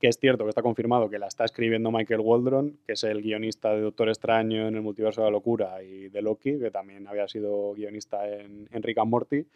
[0.00, 3.22] Que es cierto que está confirmado que la está escribiendo Michael Waldron, que es el
[3.22, 7.06] guionista de Doctor Extraño en el Multiverso de la Locura y de Loki, que también
[7.08, 9.46] había sido guionista en, en Rick and Morty.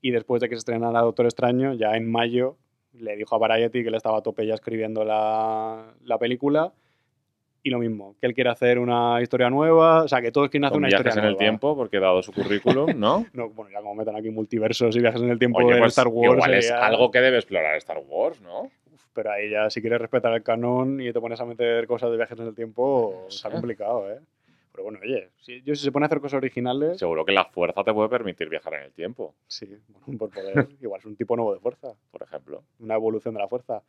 [0.00, 2.56] Y después de que se estrenara Doctor Extraño, ya en mayo,
[2.92, 6.72] le dijo a Variety que él estaba a tope ya escribiendo la, la película.
[7.60, 10.66] Y lo mismo, que él quiere hacer una historia nueva, o sea, que todos quieren
[10.66, 11.38] hacer Con una viajes historia en el nueva.
[11.40, 13.26] tiempo, porque dado su currículum, ¿no?
[13.34, 15.90] No, bueno, ya como metan aquí multiversos y viajes en el tiempo Oye, en pues
[15.90, 16.34] Star Wars.
[16.34, 18.70] igual es algo que debe explorar Star Wars, ¿no?
[19.18, 22.16] Pero ahí ya, si quieres respetar el canon y te pones a meter cosas de
[22.16, 24.20] viajes en el tiempo, No está complicado, ¿eh?
[24.70, 27.44] Pero bueno, oye, si, yo si se pone a hacer cosas originales, Seguro que la
[27.46, 31.16] fuerza te puede permitir viajar en el tiempo, sí, bueno, por poder, igual es un
[31.16, 32.62] tipo nuevo de fuerza, por ejemplo.
[32.78, 33.82] una evolución de la fuerza.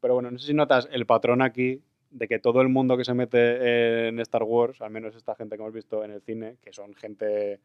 [0.00, 1.80] Pero bueno, no sé si notas el patrón aquí
[2.10, 5.54] de que todo el mundo que se mete en Star Wars, al menos esta gente
[5.54, 7.60] que hemos visto en el cine, que son gente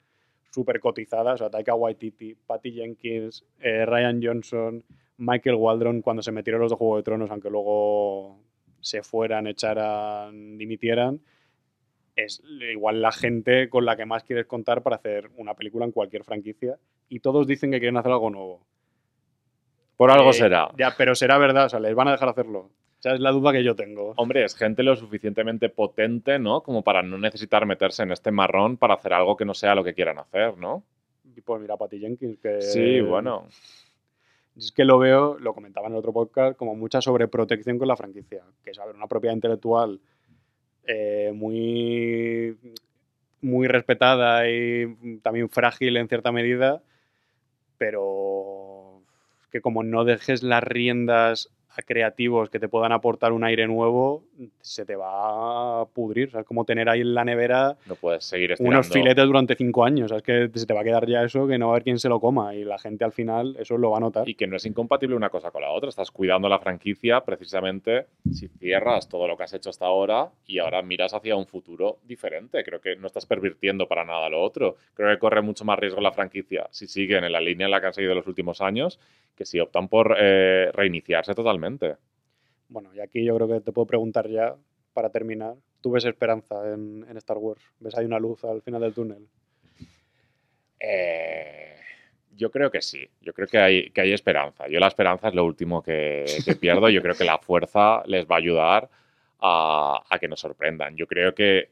[0.52, 4.84] súper cotizada, o sea, Taika Waititi, Patty Jenkins, eh, Ryan Johnson,
[5.18, 8.40] Michael Waldron, cuando se metieron los de Juego de Tronos, aunque luego
[8.80, 11.20] se fueran, echaran, dimitieran,
[12.16, 12.42] es
[12.72, 16.24] igual la gente con la que más quieres contar para hacer una película en cualquier
[16.24, 16.78] franquicia.
[17.10, 18.66] Y todos dicen que quieren hacer algo nuevo.
[19.96, 20.70] Por algo Eh, será.
[20.78, 22.70] Ya, pero será verdad, o sea, les van a dejar hacerlo.
[23.00, 24.14] Esa es la duda que yo tengo.
[24.18, 26.62] Hombre, es gente lo suficientemente potente, ¿no?
[26.62, 29.84] Como para no necesitar meterse en este marrón para hacer algo que no sea lo
[29.84, 30.84] que quieran hacer, ¿no?
[31.36, 32.62] Y Pues mira, Patty Jenkins, que...
[32.62, 33.48] Sí, bueno.
[34.58, 37.96] Es que lo veo, lo comentaba en el otro podcast, como mucha sobreprotección con la
[37.96, 38.44] franquicia.
[38.64, 40.00] Que es, a una propiedad intelectual
[40.88, 42.58] eh, muy,
[43.42, 46.82] muy respetada y también frágil en cierta medida,
[47.78, 49.04] pero
[49.52, 54.24] que como no dejes las riendas a creativos que te puedan aportar un aire nuevo,
[54.62, 56.30] se te va a pudrir.
[56.30, 58.78] O sea, es como tener ahí en la nevera No puedes seguir estirando.
[58.78, 60.12] unos filetes durante cinco años.
[60.12, 62.00] Es que se te va a quedar ya eso que no va a haber quien
[62.00, 64.28] se lo coma y la gente al final eso lo va a notar.
[64.28, 65.90] Y que no es incompatible una cosa con la otra.
[65.90, 70.58] Estás cuidando la franquicia precisamente si cierras todo lo que has hecho hasta ahora y
[70.60, 72.64] ahora miras hacia un futuro diferente.
[72.64, 74.78] Creo que no estás pervirtiendo para nada lo otro.
[74.96, 77.80] Creo que corre mucho más riesgo la franquicia si siguen en la línea en la
[77.80, 79.00] que han seguido los últimos años
[79.38, 81.67] que si optan por eh, reiniciarse totalmente.
[82.70, 84.56] Bueno, y aquí yo creo que te puedo preguntar ya,
[84.94, 87.62] para terminar, ¿tú ves esperanza en, en Star Wars?
[87.80, 89.28] ¿Ves ahí una luz al final del túnel?
[90.80, 91.76] Eh,
[92.36, 94.68] yo creo que sí, yo creo que hay, que hay esperanza.
[94.68, 96.90] Yo la esperanza es lo último que, que pierdo.
[96.90, 98.90] Yo creo que la fuerza les va a ayudar
[99.40, 100.96] a, a que nos sorprendan.
[100.96, 101.70] Yo creo que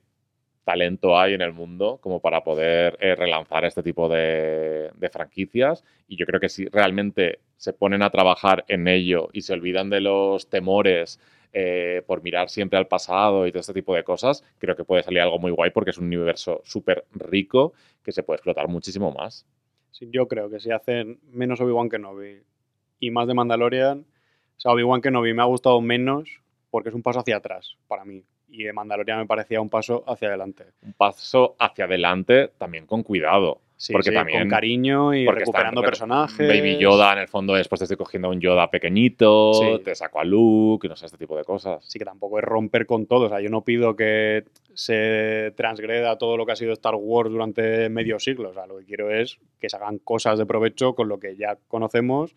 [0.66, 6.18] talento hay en el mundo como para poder eh, relanzar este tipo de, franquicias y
[6.18, 10.01] yo creo que si realmente se ponen a trabajar en ello y se olvidan de
[10.01, 11.22] los temores
[11.53, 15.03] eh, por mirar siempre al pasado y todo este tipo de cosas, creo que puede
[15.03, 19.11] salir algo muy guay porque es un universo súper rico que se puede explotar muchísimo
[19.11, 19.45] más.
[20.01, 22.41] Yo creo que si hacen menos Obi-Wan Kenobi
[22.99, 24.05] y más de Mandalorian,
[24.66, 26.41] Obi-Wan Kenobi me ha gustado menos
[26.72, 28.26] porque es un paso hacia atrás para mí.
[28.57, 30.65] Y de Mandalorian me parecía un paso hacia adelante.
[30.81, 33.61] Un paso hacia adelante también con cuidado.
[33.77, 36.47] Sí, Porque sí, también- con cariño y recuperando re- personajes.
[36.47, 39.81] Baby Yoda, en el fondo, después te estoy cogiendo a un Yoda pequeñito, Sí.
[39.83, 41.83] te saco a Luke, no sé, este tipo de cosas.
[41.85, 43.25] Sí que tampoco es romper con todo.
[43.25, 47.29] O sea, yo no pido que se transgreda todo lo que ha sido Star Wars
[47.29, 48.51] durante medio siglo.
[48.51, 51.35] O sea, lo que quiero es que se hagan cosas de provecho con lo que
[51.35, 52.33] ya conocemos,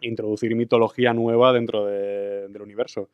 [0.00, 3.10] introducir mitología nueva dentro de- del universo.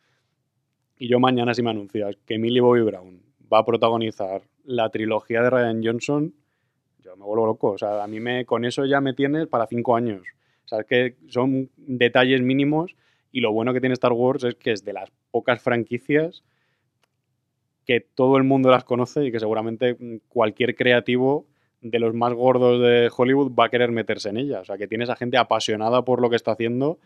[0.99, 3.21] Y yo mañana si me anuncias que Millie Bobby Brown
[3.53, 6.35] va a protagonizar la trilogía de Ryan Johnson,
[7.01, 7.71] yo me vuelvo loco.
[7.73, 10.23] O sea, a mí me, con eso ya me tienes para cinco años.
[10.65, 12.97] O sea, es que son detalles mínimos
[13.31, 16.43] y lo bueno que tiene Star Wars es que es de las pocas franquicias
[17.85, 19.97] que todo el mundo las conoce y que seguramente
[20.29, 21.47] cualquier creativo
[21.83, 24.61] de los más gordos de Hollywood va a querer meterse en ella.
[24.61, 26.99] O sea, que tienes a gente apasionada por lo que está haciendo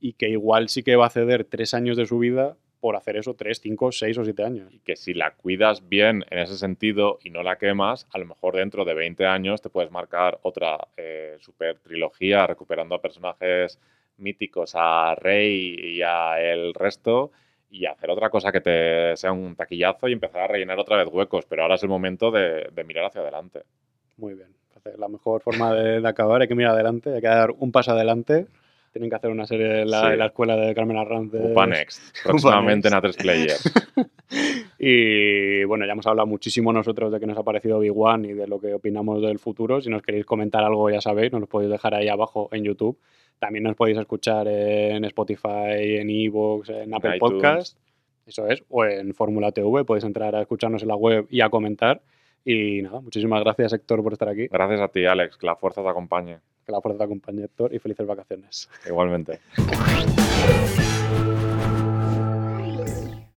[0.00, 2.58] y que igual sí que va a ceder tres años de su vida
[2.88, 4.72] por hacer eso, tres, cinco, seis o siete años.
[4.72, 8.24] Y que si la cuidas bien en ese sentido y no la quemas, a lo
[8.24, 13.78] mejor dentro de 20 años te puedes marcar otra eh, super trilogía recuperando a personajes
[14.16, 17.30] míticos, a Rey y a el resto,
[17.68, 21.08] y hacer otra cosa que te sea un taquillazo y empezar a rellenar otra vez
[21.12, 21.44] huecos.
[21.44, 23.64] Pero ahora es el momento de, de mirar hacia adelante.
[24.16, 24.48] Muy bien.
[24.96, 27.92] La mejor forma de, de acabar hay que mirar adelante, hay que dar un paso
[27.92, 28.46] adelante.
[28.98, 30.06] Tienen que hacer una serie en la, Sí.
[30.14, 31.30] en la escuela de Carmen Arranz.
[31.30, 33.56] de- Upa Next, próximamente en A3 Player.
[34.78, 38.32] Y bueno, ya hemos hablado muchísimo nosotros de que nos ha parecido Big One y
[38.34, 39.80] de lo que opinamos del futuro.
[39.80, 42.98] Si nos queréis comentar algo, ya sabéis, nos lo podéis dejar ahí abajo en YouTube.
[43.38, 47.32] También nos podéis escuchar en Spotify, en Evox, en Apple iTunes.
[47.34, 47.78] Podcast.
[48.26, 49.84] Eso es, o en Fórmula TV.
[49.84, 52.02] Podéis entrar a escucharnos en la web y a comentar.
[52.44, 54.46] Y nada, muchísimas gracias, Héctor, por estar aquí.
[54.48, 56.38] Gracias a ti, Alex, que la fuerza te acompañe.
[56.68, 58.68] Que la fuerza te acompañe, Héctor, y felices vacaciones.
[58.86, 59.40] Igualmente.